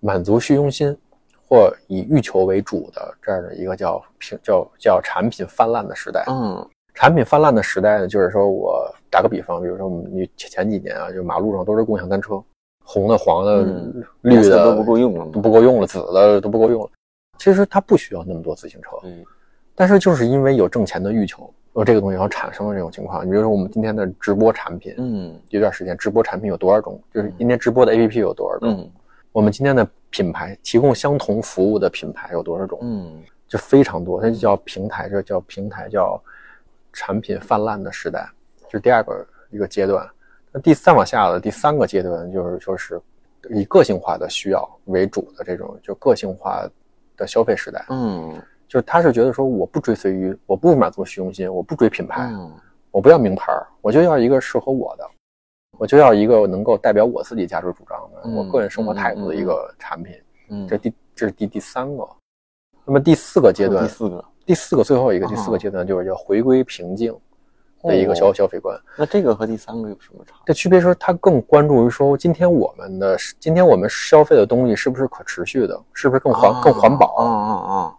[0.00, 0.96] 满足虚荣心
[1.52, 6.24] 或以欲求为主的这样的一个叫平叫叫产品泛滥的时代。
[6.28, 12.42] 嗯产品泛滥的时代呢，就是说我打个比方，比如说我们你前前几年啊，就马路上都是共享单车，
[12.82, 15.40] 红的、黄的、嗯绿的都不够用了都。
[15.40, 16.90] 不够用了，紫的都不够用了。
[17.36, 19.22] 其实它不需要那么多自行车，嗯，
[19.74, 23.26] 但是就是因为有挣钱的欲求，有这个东西，然后产生了这种情况。
[23.26, 26.98] 你比如说我们今天的直播产品，嗯有段时间直播产品有多少种？
[27.12, 28.70] 就是今天直播的 APP 有多少种？
[28.70, 28.90] 嗯
[29.32, 32.78] 我们今天的品牌提供相同服务的品牌有多少种？
[32.82, 36.22] 嗯就非常多，它就叫平台，这叫平台，叫
[36.92, 38.26] 产品泛滥的时代，
[38.70, 40.08] 这是第二个一个阶段。
[40.52, 43.00] 那第三往下的第三个阶段就是说是
[43.50, 46.66] 以个性化的需要为主的这种就个性化
[47.16, 52.52] 的消费时代，嗯就是他是觉得说我不追随于，我不满足虚荣心，我不追品牌，嗯
[52.90, 55.04] 我不要名牌儿，我就要一个适合我的，
[55.82, 60.14] 我就要一个能够代表我自己价值主张的、嗯我个人生活态度的一个产品。
[60.48, 62.08] 嗯，这第这是第第三个。
[62.84, 67.12] 那么第四个阶段第，四个，第四个最后一个啊第四个阶段就是叫回归平静
[67.82, 68.80] 的一个消哦消费观。
[68.96, 70.36] 那这个和第三个有什么差？
[70.46, 77.94] 这区别说，它更关注于说，今天我们的今天我们消费的东西是不是可持续的，是不是更环、更环保，啊啊啊，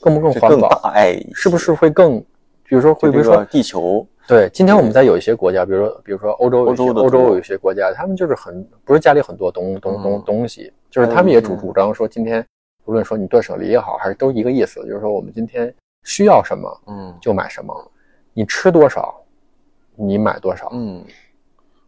[0.00, 2.18] 更不更环保，大爱一些，是不是会更，
[2.64, 4.06] 比如说会不会说地球？
[4.26, 12.44] 对，今天我们在有一些国家，比如说比如说欧洲欧洲的欧洲有一些国家，他们就是很不是家里很多东东东嗯东西，就是他们也主嗯主张说，今天
[12.86, 15.72] 无论说你断舍离也好，还是都一个意思，就是说我们今天
[16.02, 17.14] 需要什么嗯。
[17.20, 17.72] 就买什么，
[18.34, 19.14] 你吃多少，
[19.94, 21.04] 你买多少，嗯，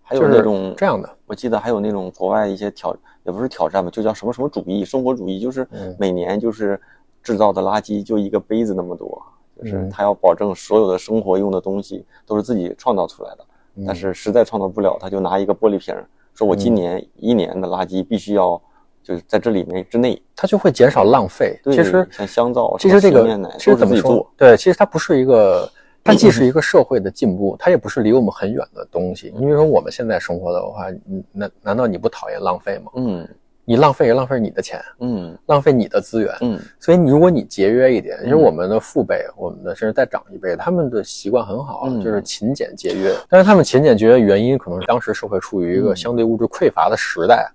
[0.05, 1.11] 还有那种这样的。
[1.27, 5.97] 我记得还有那种国外一些挑，也不是挑战吧，就叫什么什么主义，生活主义，就是嗯。
[5.99, 6.81] 每年就是
[7.21, 9.21] 制造的垃圾就一个杯子那么多，
[9.59, 13.45] 就是嗯他要保证所有的生活用的东西都是自己创造出来的，
[13.77, 15.95] 嗯但是实在创造不了，他就拿一个玻璃瓶，
[16.35, 18.61] 说我今年一年的垃圾必须要
[19.03, 20.21] 就是在这里面之内。
[20.37, 21.59] 他就会减少浪费。
[21.65, 25.69] 对其实像香皂，其实这个洗面奶其实怎么说对，其实它不是一个，
[26.05, 29.33] 它既是一个社会的进步，它也不是离我们很远的东西。
[29.35, 32.93] 你比如说我们现在生活的话，你难难道你不讨厌浪费吗？
[32.95, 33.29] 嗯
[33.69, 36.35] 你浪费也浪费你的钱，嗯浪费你的资源。
[36.41, 43.15] 嗯所以你如果你节约一点，因为嗯我们的父辈，我们的甚至再长一辈，他们的习惯很好，嗯就是勤俭节约。
[43.29, 47.47] 但是他们勤俭节约原因，可能是当时社会处于一个嗯相对物质匮乏的时代，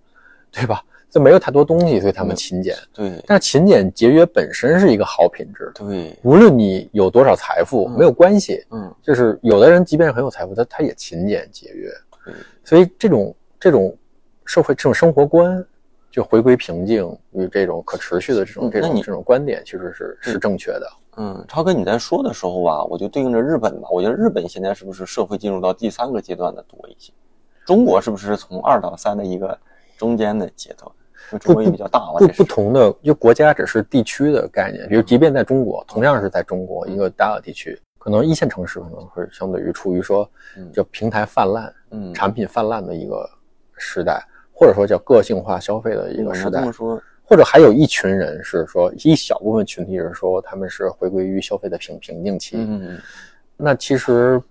[0.51, 0.83] 对吧？
[1.09, 2.75] 就没有太多东西，所以他们嗯勤俭。
[2.93, 8.63] 对但是勤俭节约本身是一个好品质，对无论你有多少财富，嗯没有关系。
[8.69, 11.89] 嗯就是有的人即便是很有财富，他他也勤俭节约。
[12.23, 12.33] 对
[12.63, 13.97] 所以这种这种
[14.45, 15.65] 社会这种生活观，
[16.13, 20.87] 就回归平静与这种可持续的这种嗯那你这种这种观点，其实是是正确的。
[21.17, 27.11] 嗯，超哥你在说的时候吧，我就对应着日本吧，我觉得日本现在是不是社会进入到第三个阶段的多一些？
[27.65, 29.57] 中国是不是从二到三的一个
[29.97, 30.91] 中间的阶段？
[31.39, 40.29] 中国也比较大嘛，不同的，就国家只是地区的概念，比如即便在中国，同样是在中国一个大的地区，可能一线城市可能会相对于处于说
[40.71, 43.27] 就平台泛滥、嗯产品泛滥的一个
[43.77, 44.23] 时代，
[44.63, 46.71] 或者说叫个性化消费的一嗯个时代这么。
[46.71, 52.55] 说，或者还有一群人是说一小部分群体是说他们是回归于消费的平平静期。
[52.57, 52.97] 嗯，
[53.57, 54.41] 那其实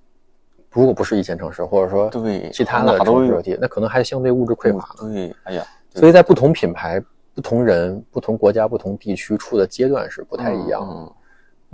[0.71, 5.11] 如果不是一线城市，或者说对，其他的城市地，那可能还相对物质匮乏呢。
[5.11, 7.03] 对，哎呀，所以在不同品牌、
[7.35, 10.87] 不同人、不同国家、不同地区处的阶段是不太一样。
[10.87, 11.11] 嗯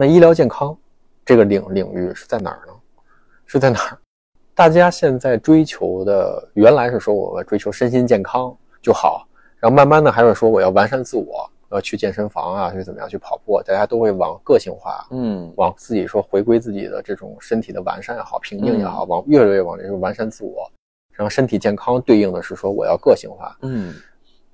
[0.00, 0.78] 那医疗健康
[1.24, 2.72] 这个领领域是在哪儿呢？
[3.46, 3.98] 是在哪儿？
[4.58, 8.52] 大家现在追求的，原来是说我要追求身心健康
[8.82, 9.24] 就好，
[9.60, 20.68] 然后慢慢的还是说我要完善自我，要去健身房啊，去怎么样去跑步，大家都会往个性化，嗯往自己说回归自己的这种身体的完善也好，平静也好，往越来越往这个完善自我，
[21.12, 23.56] 然后身体健康对应的是说我要个性化。
[23.62, 23.94] 嗯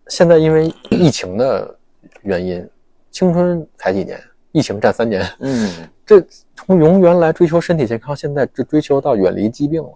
[0.08, 1.74] 现在因为疫情的
[2.20, 2.68] 原因，
[3.10, 4.22] 青春才几年，
[4.54, 5.68] 疫情战三年，嗯
[6.06, 6.20] 这
[6.54, 9.88] 从从原来追求身体健康，现在就追求到远离疾病了。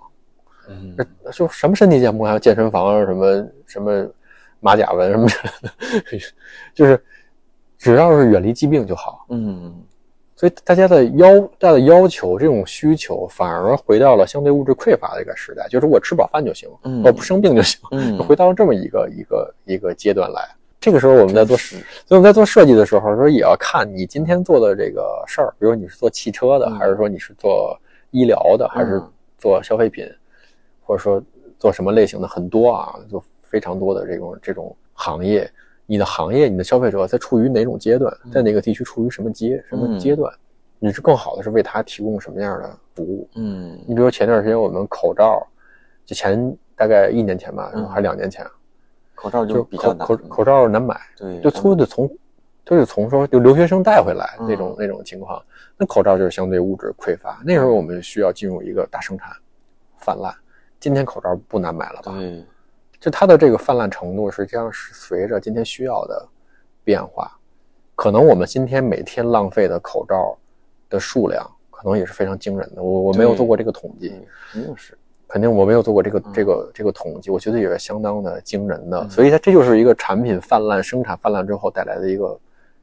[0.68, 0.96] 嗯
[1.32, 4.04] 就什么身体健康，还有健身房啊，什么什么
[4.58, 5.28] 马甲纹什么
[5.62, 6.18] 的，
[6.74, 7.00] 就是
[7.78, 9.24] 只要是远离疾病就好。
[9.28, 9.72] 嗯
[10.34, 20.42] 所以大家的要大家的要求，这种需求反而回到了相对物质匮乏的一个时代，就是我吃饱饭就行，嗯我不生病就行，嗯，回到了这么一个一个一个阶段来。
[20.88, 21.76] 这个时候我们在做是
[22.06, 27.78] 所以我们在做设计的时候，说也要看你今天做的这个事儿，比如你是做汽车的，嗯还是说你是做
[28.10, 30.10] 医疗的，还是嗯做消费品，
[30.82, 31.22] 或者说
[31.58, 35.46] 做什么类型的，很多啊，就非常多的这种这种行业。
[35.84, 40.32] 你的行业，你的消费者在处于哪种阶段，在哪个地区处于什么阶什么阶段？
[40.78, 43.28] 你是更好的是为他提供什么样的服务？
[43.34, 45.46] 嗯你比如前段时间我们口罩，
[46.06, 48.46] 就前大概一年前吧，嗯还是两年前，
[49.20, 52.08] 口罩就就比较难，口口口罩难买，对，就从就从
[52.64, 55.42] 就是从说就留学生带回来嗯那种、那种情况，
[55.76, 59.30] 那口罩就是相对物质匮乏，那时候我们需要进入一个大生产
[59.98, 60.32] 泛滥。
[60.78, 62.12] 今天口罩不难买了吧？
[62.12, 62.44] 对，
[63.00, 66.28] 就它的这个泛滥程度，实际上是随着今天需要的
[66.84, 67.36] 变化，
[67.96, 70.38] 可能我们今天每天浪费的口罩
[70.88, 72.82] 的数量，可能也是非常惊人的。
[72.82, 74.96] 我我没有做过这个统计，嗯肯定是，
[75.28, 79.00] 肯定我没有做过这个嗯这个这个统计，我觉得也是相当的惊人的。
[79.02, 82.40] 嗯所以它这就是一个产品泛滥、生产泛滥之后带来的一个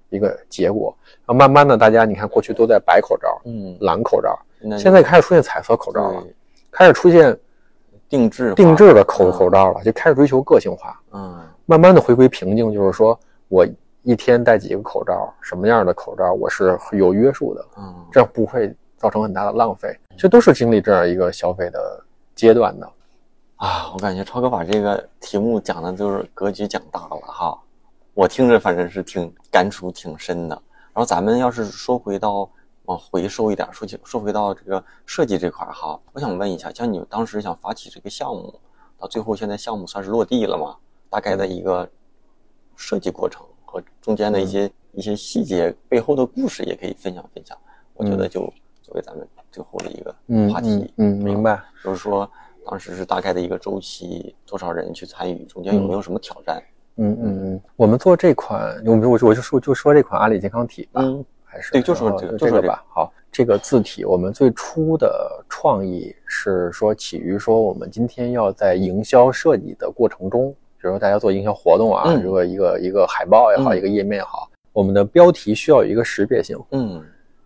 [0.09, 0.95] 一个结果。
[1.25, 4.37] 然后慢慢的，大家你看过去都在白口罩、嗯，蓝口罩，
[4.77, 6.23] 现在开始出现彩色口罩了，
[6.71, 7.35] 开始出现
[8.07, 10.99] 定制定制的口嗯口罩了，就开始追求个性化。
[11.13, 13.65] 嗯慢慢的回归平静，就是说我
[14.03, 19.97] 一天戴几个口罩，什么样的口罩我是有约束的，嗯，这样不会造成很大的浪费。
[20.15, 22.04] 这都是经历这样一个消费的
[22.35, 22.91] 阶段的。
[23.55, 27.57] 啊，我感觉超哥把这个题目讲的就是格局讲大了哈，
[28.13, 30.61] 我听着反正是挺感触挺深的。
[30.93, 32.49] 然后咱们要是说回到
[32.83, 38.53] 往回收一点，说起说回到这个设计这块儿哈，我想问一下，像你们当时想发起这个项目，
[38.97, 40.75] 到最后现在项目算是落地了吗？
[41.09, 41.89] 大概的一个
[42.75, 47.57] 设计过程和中间的一些、一些细节背后的故事也可以分享分享。
[47.93, 48.41] 我觉得就
[48.81, 49.25] 作为咱们
[49.55, 51.61] 最后的一个嗯话题，嗯，嗯明白。
[51.81, 52.29] 就是说
[52.69, 56.61] 当时是大概的一个周期，多少人去参与，中间有没有什么挑战？
[56.97, 62.83] 嗯嗯嗯，我们做这款，我我我就说就说这款阿里健康体吧，嗯还是对就说这个这个这个吧。
[62.89, 76.57] 好，这个字体我们最初的创意是说起于说我们今天要在营销设计的过程中，比如说大家做营销活动啊，嗯如果一个一个海报也好，嗯一个页面也好，我们的标题需要有一个识别性。
[76.71, 77.01] 嗯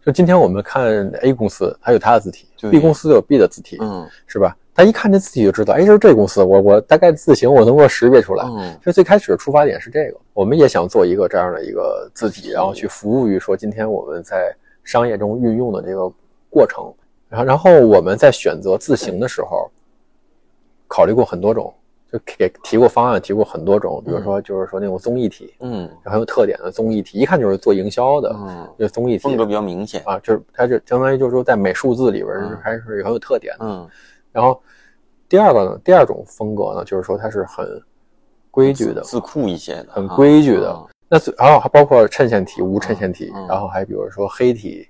[0.06, 4.56] 就今天我们看 A 公司，它有它的字体；B 公司有 B 的字体，嗯是吧？
[4.74, 8.45] 他一看这字体就知道，哎，就是这公司，我我大概字形我能够识别出来。
[8.45, 16.10] 嗯就最开始的出发点是这个，我们也想做一个这样的一个字体，然后去服务于说今天我们在商业中运用的这个
[16.50, 16.93] 过程。
[17.28, 19.70] 然后，然后我们在选择字形的时候，
[20.88, 21.72] 考虑过很多种，
[22.12, 30.01] 就给提过方案，提过很多种，比如说就是说那种综艺体，嗯很有特点的综艺体，一看就是做营销的，嗯，就综艺体风格比较明显。
[30.05, 33.66] 啊，就是它就相当于就是说在美术字里边嗯还是很有特点的。
[33.66, 33.88] 嗯
[34.32, 34.60] 然后
[35.28, 37.66] 第二个呢，第二种风格呢，就是说它是很
[38.49, 44.88] 规矩的，字库一些的，很啊规矩的嗯那最然后还包括衬线体、无衬线体，嗯然后还比如说黑体、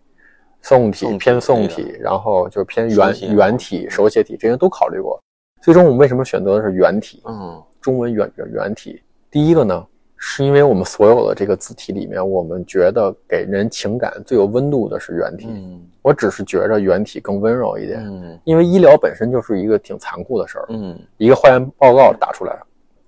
[0.61, 5.19] 宋体、偏宋体，然后就是偏圆圆体、手写体，这些都考虑过。
[5.61, 7.21] 最终我们为什么选择的是原体？
[7.25, 9.01] 嗯中文圆圆圆体。
[9.31, 9.85] 第一个呢，
[10.17, 15.47] 是因为我们所有的这个字体里面，我们觉得给人情感最有温度的是原体。
[15.49, 20.65] 嗯我只是觉着原体更温柔一点，嗯因为医疗本身就是一个挺残酷的事儿。
[20.69, 22.57] 嗯，一个化验报告打出来，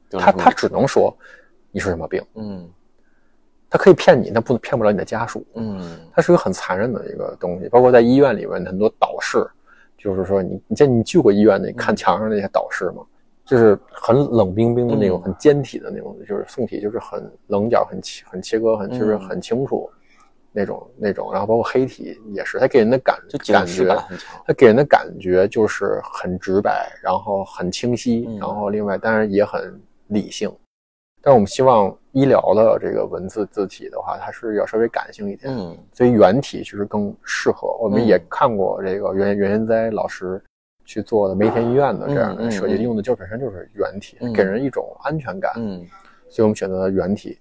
[0.09, 1.15] 就是他他只能说
[1.71, 2.69] 你是什么病，嗯
[3.69, 5.45] 他可以骗你，但不骗不了你的家属。
[5.55, 5.81] 嗯
[6.13, 9.45] 它是个很残忍的一个东西，包括在医院里面很多导视，
[10.01, 13.03] 就是说你你见你去过医院，你看墙上那些导师吗？
[13.45, 19.89] 就是很冷冰冰的那种，嗯很尖体的那种，就是宋体，就是很棱角很切很切割，很就是嗯很清楚
[20.53, 21.31] 那种那种。
[21.31, 23.87] 然后包括黑体也是，它给人的感感觉。
[24.45, 30.49] 它给人的感觉就是很直白，然后很清晰，嗯然后另外当然也很理性。
[31.21, 37.77] 但我们希望医疗的这个文字字体的话，它是要稍微感性一点，嗯所以原体其实更适合。
[37.79, 40.41] 我们嗯也看过这个袁袁元哉老师
[40.83, 45.85] 去做的梅田医院的这样的设计，嗯用的就本身就是原体，嗯给人一种安全感，嗯
[46.27, 47.37] 所以我们选择了圆体。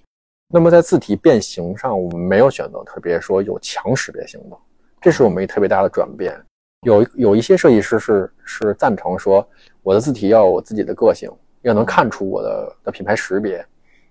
[0.53, 4.57] 那么在字体变形上，我们没有选择特别说有强识别性的，
[5.01, 6.37] 这是我们一个特别大的转变。
[6.83, 9.47] 有有一些设计师是是赞成说，
[9.83, 11.31] 我的字体要有我自己的个性，
[11.63, 13.65] 要能看出我的的品牌识别，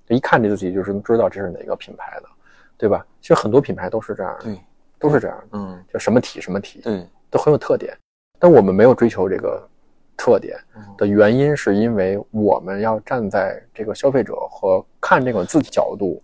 [0.08, 2.30] 就一看这字体就是能知道这是哪个品牌的，
[2.78, 3.06] 对吧？
[3.22, 4.60] 其实很多品牌都是这样的，对，
[5.00, 7.96] 都是这样的，嗯就什么体什么体对，都很有特点。
[8.38, 9.68] 但我们没有追求这个
[10.16, 16.24] 特点嗯的原因，是因为我们要站在这个消费者和看这个字体角度，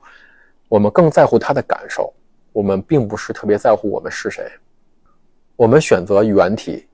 [0.69, 2.13] 我们更在乎他的感受，
[2.53, 4.49] 我们并不是特别在乎我们是谁。
[5.57, 6.87] 我们选择原体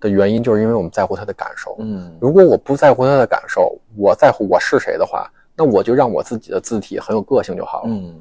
[0.00, 1.76] 的原因，就是因为我们在乎他的感受。
[1.80, 7.88] 嗯如果我不在乎他的感受，我在乎我是谁的话，那我就让我自己的字体很有个性就好了。
[7.90, 8.14] 嗯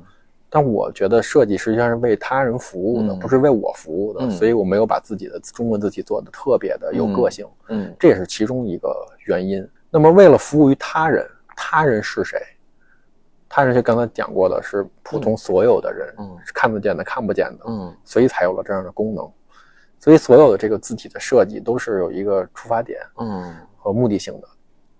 [0.49, 9.67] 但我觉得设计实际上是为他人服务的，嗯不是为我服务的，嗯所以我没有把自己的中文字体做的特别的有个性，嗯这也是其中一个原因。
[9.89, 12.41] 那么为了服务于他人，他人是谁？
[13.49, 19.29] 他人就刚才讲过的，是普通所有的人，嗯是看得见的、看不见的，嗯所以才有了这样的功能。
[19.99, 23.55] 所以所有的这个字体的设计都是有一个出发点嗯。
[23.77, 24.47] 和目的性的。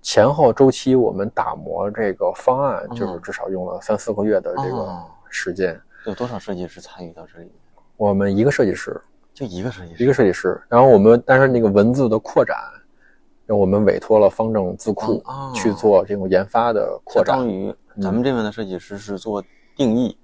[0.01, 2.95] 前后周期我们打磨这个方案，嗯。
[2.95, 5.05] 就是至少用了三四个月的这个哦。
[5.29, 5.79] 时间。
[6.05, 7.51] 有多少设计师参与到这里？
[7.97, 8.99] 我们一个设计师，
[9.33, 12.55] 就一个设计师，一个设计师，然后我们但是那个文字的扩展，
[13.45, 15.51] 让我们委托了方正字库哦。
[15.53, 17.75] 去做这种研发的扩展相当于。
[17.99, 19.43] 咱们这边的设计师是做
[19.75, 20.15] 定义，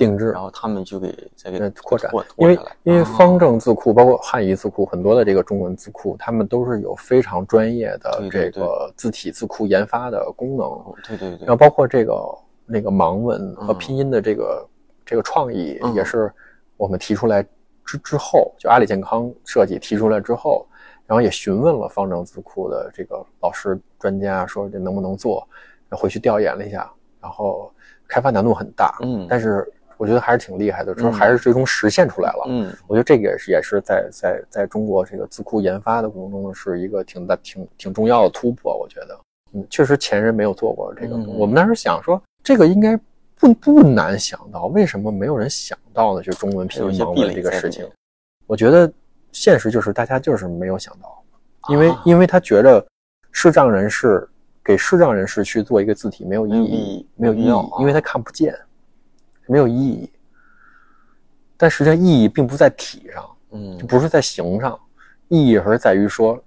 [0.00, 0.42] 定制然。
[0.42, 2.58] 后他们就给再给呃，扩展拓，因为。
[2.84, 14.66] 因为哦方正字库，包括汉仪字库，很多的这个中文字库，他们都是有非常专业的这个字体字库研发的功能，哦对对对然后，包括这个那个盲文和嗯拼音的这个
[15.04, 16.32] 这个创意，嗯也是
[16.78, 17.42] 我们提出来
[17.84, 20.66] 之之后，就阿里健康设计提出来之后，
[21.06, 25.46] 然后也询问了方正字库的这个老师专家，说这能不能做，
[25.90, 26.90] 回去调研了一下，
[27.20, 27.70] 然后
[28.08, 29.70] 开发难度很大，嗯但是
[30.00, 32.44] 我觉得还是挺厉害的，就是嗯还是最终实现出来了。
[32.48, 39.20] 嗯我觉得这个也是也是在在在中国这个字库研发的过程中是一个挺大挺挺重要的突破，我觉得，
[39.52, 41.16] 嗯，确实前人没有做过这个。
[41.16, 42.98] 嗯我们当时想说，这个应该
[43.38, 46.22] 不不难想到，为什么没有人想到呢？
[46.22, 47.86] 就中文拼音盲文这个事情
[48.46, 48.90] 我觉得
[49.32, 51.22] 现实就是大家就是没有想到，
[51.68, 52.82] 因为、啊因为他觉得
[53.32, 54.26] 视障人士
[54.64, 58.58] 给视障人士去做一个字体没有意义义，没有意义因为他看不见，
[59.50, 60.10] 没有意义。
[61.56, 64.78] 但实际上意义并不在体上，嗯不是在形上，
[65.28, 66.42] 意义而是在于说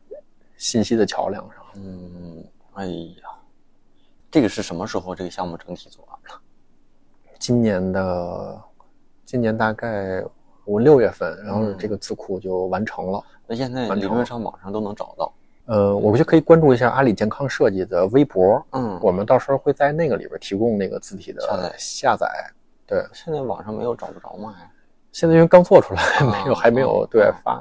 [0.58, 1.64] 信息的桥梁上。
[1.76, 2.44] 嗯，
[2.74, 3.30] 哎呀，
[4.32, 6.42] 这个是什么时候这个项目整体做完了？
[7.38, 8.62] 今年的
[9.26, 10.24] 今年大概
[10.66, 13.22] 五六月份，然后嗯这个字库就完成了。
[13.46, 15.34] 那现在理论上网上都能找到。
[15.66, 22.52] 呃，我们就可以关注一下阿里健康设计的微博，嗯，我们到时候会在那个里边提供那个字体的下载下载。
[22.94, 24.54] 对，现在网上没有找不着嘛？
[24.56, 24.70] 还
[25.12, 27.56] 现在因为刚做出来， 没有啊还没有对外发，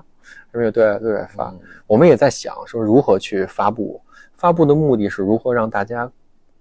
[0.52, 1.48] 还没有对外对外发。
[1.50, 4.00] 嗯我们也在想说如何去发布，
[4.34, 6.10] 发布的目的是如何让大家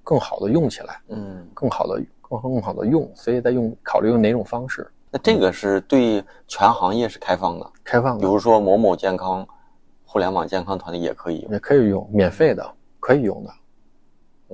[0.03, 9.45] 更好的用起来，嗯，更好的更更好的用，所以在用考虑用哪种方式那这个是对全行业是开放的，开放的，如说某某健康、
[10.05, 11.51] 互联网健康团队也可以用。
[11.51, 12.69] 也可以用，免费的
[12.99, 13.51] 可以用的。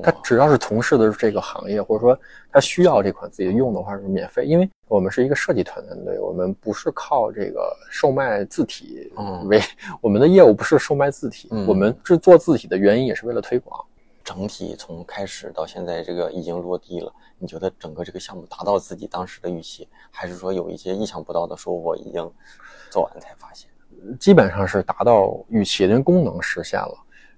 [0.03, 2.17] 他只要是从事的这个行业，或者说
[2.51, 9.61] 他需要这款自己用的话是免费，因为我们是一个设计团队，我们不是靠这个售卖字体嗯为、
[10.01, 13.83] 我们的业务不是售卖字体，嗯我们是做字体的原因也是为了推广。
[14.23, 17.09] 整体从开始到现在，这个已经落地了。
[17.39, 22.29] 你觉得整个这个项目达到自己当时的预期，还是说有一些意想不到的收获已经
[22.89, 23.69] 做完才发现？
[24.19, 26.97] 基本上是达到预期连功能实现了。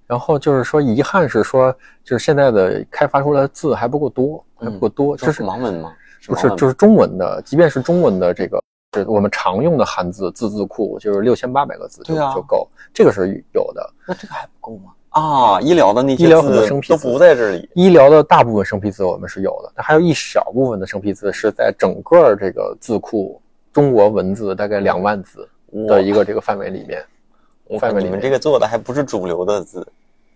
[0.09, 1.71] 然后就是说，遗憾是说，
[2.03, 5.93] 就是现在的开发出来的字还不够多，还不够多，这就是是盲文吗？
[6.25, 8.59] 不是就是中文的，即便是中文的这个，
[8.95, 13.93] 是我们常用的汉字字字库，就是六千八百个字就、对啊就够，这个是有的。
[14.07, 14.93] 那这个还不够吗？
[15.09, 17.69] 啊，医疗的那些医疗很多生僻字都不在这里。
[17.75, 23.39] 医疗的大部分生僻字我们是有的，但还有一小部分的生僻字是在整个这个字库
[23.71, 25.47] 中国文字大概两万字
[25.87, 27.05] 的一个这个范围里面。
[27.65, 29.87] 我范围里面看你们这个做的还不是主流的字，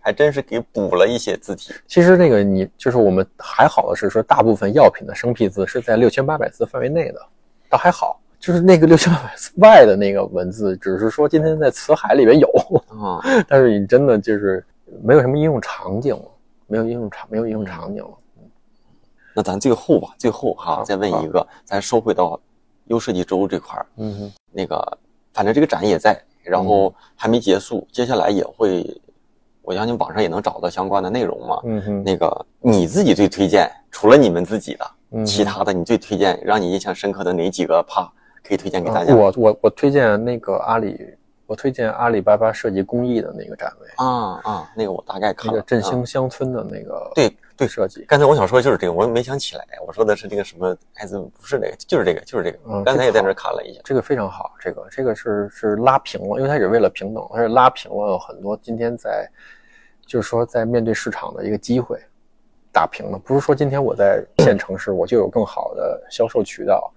[0.04, 1.74] 还真是给补了一些字体。
[1.88, 7.22] 其实那个你就是我们还好的是说，大部分药品的生僻字是在六千八百字范围内的，
[7.70, 8.20] 倒还好。
[8.39, 12.49] 就是那个六千八百字外的那个文字，只是说今天在词海里面有，
[12.89, 14.62] 啊，但是你真的就是
[15.01, 16.26] 没有什么应用场景了，
[16.68, 18.12] 没有应用场没有应用场景了。
[19.34, 22.38] 那咱最后吧，最后哈，好再问一个，咱收回到
[22.88, 24.97] 优设计周这块儿，嗯哼，那个
[25.34, 28.84] 反正这个展也在，然后还没结束，接下来也会，
[29.64, 31.59] 我相信网上也能找到相关的内容嘛。
[31.64, 38.07] 嗯哼，那个你自己最推荐，除了你们自己的，嗯其他的你最推荐让你印象深刻的哪几个趴
[38.43, 39.16] 可以推荐给大家？
[39.16, 40.99] 我我我推荐那个阿里，
[41.47, 45.53] 我推荐阿里巴巴设计工艺的那个展位，啊啊，那个我大概看了。
[45.53, 48.04] 那个振啊兴乡村的那个对对，设计。
[48.06, 52.60] 刚才我想说的就是这个，我没想起来，我说的是这个什么艾滋，不是这个，就是这个，就是这个。
[52.66, 53.80] 嗯刚才也在那儿看了一下。
[53.84, 59.30] 这个非常好，这个这个是是拉平了，因为它也是为了平等，它是拉平了很多今天在，
[60.06, 61.99] 就是说在面对市场的一个机会，
[62.72, 63.20] 打平了。
[63.20, 66.91] 不是说今天我在县城市我就有更好的销售渠道，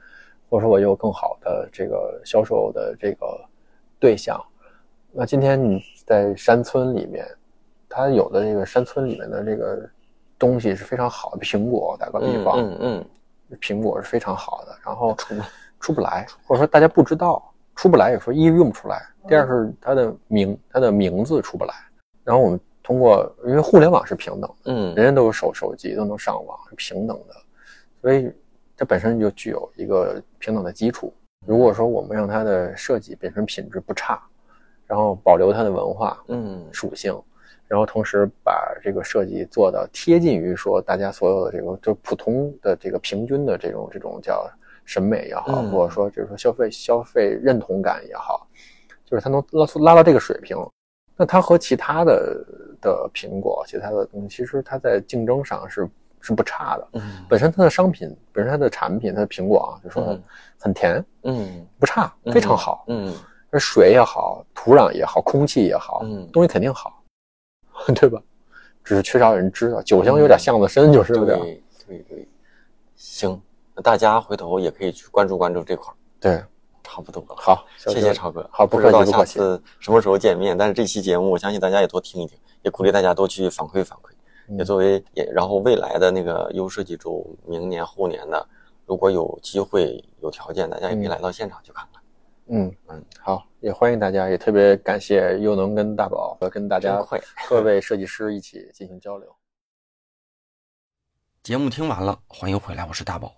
[0.48, 3.26] 或者说我有更好的这个销售的这个
[4.00, 4.42] 对象。
[5.12, 7.26] 那今天你在山村里面，
[7.88, 9.88] 它有的这个山村里面的这个
[10.38, 13.04] 东西是非常好的，苹果打个比方，嗯嗯
[13.60, 15.42] 苹果是非常好的，然后出不
[15.80, 17.42] 出不来，或者说大家不知道，
[17.74, 21.74] 出不来，有时候一用不出来，第二是它的名它的名字出不来。
[22.24, 24.94] 然后我们通过，因为互联网是平等的，嗯。
[24.94, 27.34] 人人都有手手机，都能上网，是平等的，
[28.00, 28.32] 所以
[28.76, 31.14] 它本身就具有一个平等的基础。
[31.46, 34.20] 如果说我们让它的设计本身品质不差，
[34.86, 36.66] 然后保留它的文化嗯。
[36.72, 37.16] 属性，
[37.68, 44.48] 然后同时把这个设计做到贴近于说大家所有的这个就普通的这个平均的这种这种叫
[44.84, 48.46] 审美也好，嗯或者说就是说消费消费认同感也好，
[49.04, 50.56] 就是它能拉拉到这个水平，
[51.16, 52.44] 那它和其他的
[52.80, 55.88] 的苹果其他的东西，其实它在竞争上是
[56.20, 56.88] 是不差的。
[56.92, 60.22] 嗯本身它的商品，本身它的产品，它的苹果啊，就说嗯
[60.58, 62.84] 很甜，嗯不差，非常好。
[62.86, 63.12] 嗯
[63.48, 66.95] 那水也好，土壤也好，空气也好，嗯东西肯定好，
[67.94, 68.20] 对吧？
[68.82, 69.82] 只是缺少人知道。
[69.82, 72.28] 酒香有点巷子深，就是有点对对对，
[72.96, 73.40] 行，
[73.74, 76.44] 那大家回头也可以去关注关注这块儿，对。
[76.88, 77.34] 差不多了。
[77.36, 84.12] 好，谢谢超哥，好不不知道下次什么时候见面，但是这期节目我相信大家也多听一听，也鼓励大家多去反馈反馈，
[84.48, 88.48] 嗯也作为也然后未来的那个优设计周，明年后年的，
[88.86, 91.95] 如果有机会有条件，大家也可以嗯来到现场去看看。
[92.48, 99.34] 嗯嗯，好，也欢迎大家，也特别感谢又能跟大宝和跟大家真快各位设计师一起进行交流。
[101.42, 103.34] 节目听完了，欢迎回来，我是大宝。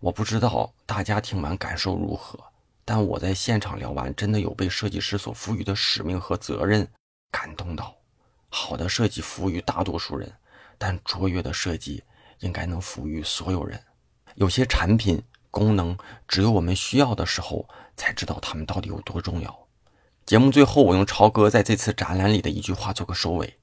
[0.00, 2.38] 我不知道大家听完感受如何，
[2.84, 6.86] 但我在现场聊完，真的有被设计师所赋予的使命和责任
[7.30, 7.94] 感动到。
[8.50, 10.30] 好的设计服务于大多数人，
[10.76, 12.02] 但卓越的设计
[12.40, 13.80] 应该能服务于所有人。
[14.34, 15.98] 有些产品功能，
[16.28, 19.66] 只有我们需要的时候才知道它们到底有多重要。
[20.24, 23.58] 节目最后，我用超哥在这次展览里的一句话做个收尾。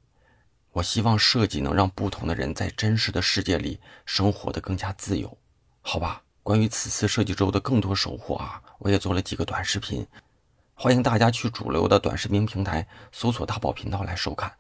[0.74, 5.38] 我希望设计能让不同的人在真实的世界里生活得更加自由，
[5.82, 6.22] 好吧？
[6.44, 10.06] 关于此次设计周的更多收获啊，我也做了几个短视频，
[10.76, 14.54] 欢迎大家去主流的短视频平台搜索“大宝频道”来收看，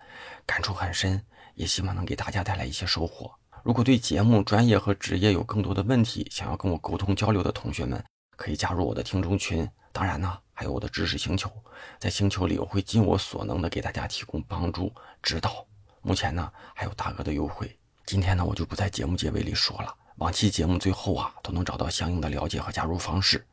[0.45, 1.23] 感触很深，
[1.55, 3.31] 也希望能给大家带来一些收获。
[3.63, 8.03] 如果对节目、专业和职业有更多的问题，想要跟我沟通交流的同学们，
[8.35, 9.67] 可以加入我的听众群。
[9.91, 11.51] 当然呢，还有我的知识星球，
[11.99, 15.65] 在星球里我会尽我所能的给大家提供帮助、指导。
[16.01, 23.45] 目前呢还有大额的优惠，今天呢我就不在节目结尾里说了，往期节目最后啊都能找到相应的了解和加入方式。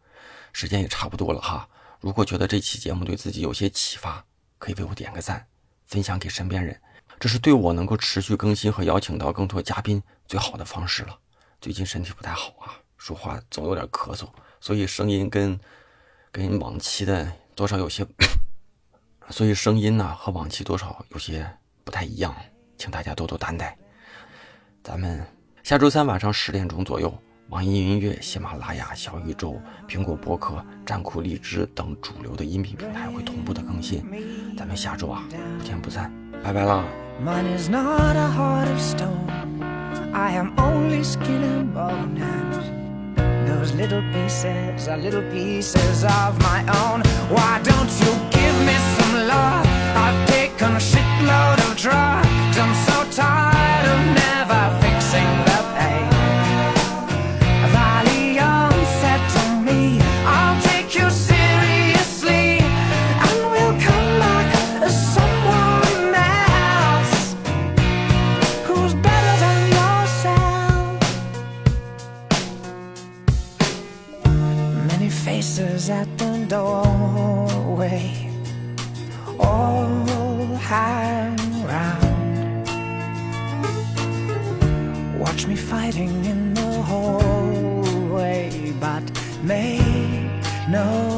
[0.52, 4.24] 时间也差不多了哈，如果觉得这期节目对自己有些启发，
[4.58, 5.44] 可以为我点个赞，
[5.86, 6.80] 分享给身边人，
[7.18, 11.18] 这是对我能够持续更新和邀请到更多嘉宾最好的方式了。
[11.60, 14.28] 最近身体不太好啊，说话总有点咳嗽，
[14.60, 15.58] 所以声音跟
[16.30, 18.06] 跟往期的多少有些，
[19.30, 21.48] 所以声音呢和往期多少有些。
[21.84, 22.34] 不太一样，
[22.78, 23.76] 请大家多多担待。
[24.82, 25.22] 咱们
[25.62, 27.14] 下周三晚上十点钟左右，
[27.50, 34.02] 网易云音乐、喜马拉雅、小宇宙、苹果播客、站酷荔枝等主流的音频平台会同步的更新。
[34.56, 35.22] 咱们下周啊，
[35.58, 36.10] 不见不散，
[36.42, 36.82] 拜拜啦
[37.22, 38.16] ！Mine is not
[75.84, 78.30] faces at the doorway,
[79.38, 82.68] all hang round.
[85.18, 89.02] Watch me fighting in the hallway, but
[89.42, 91.13] make no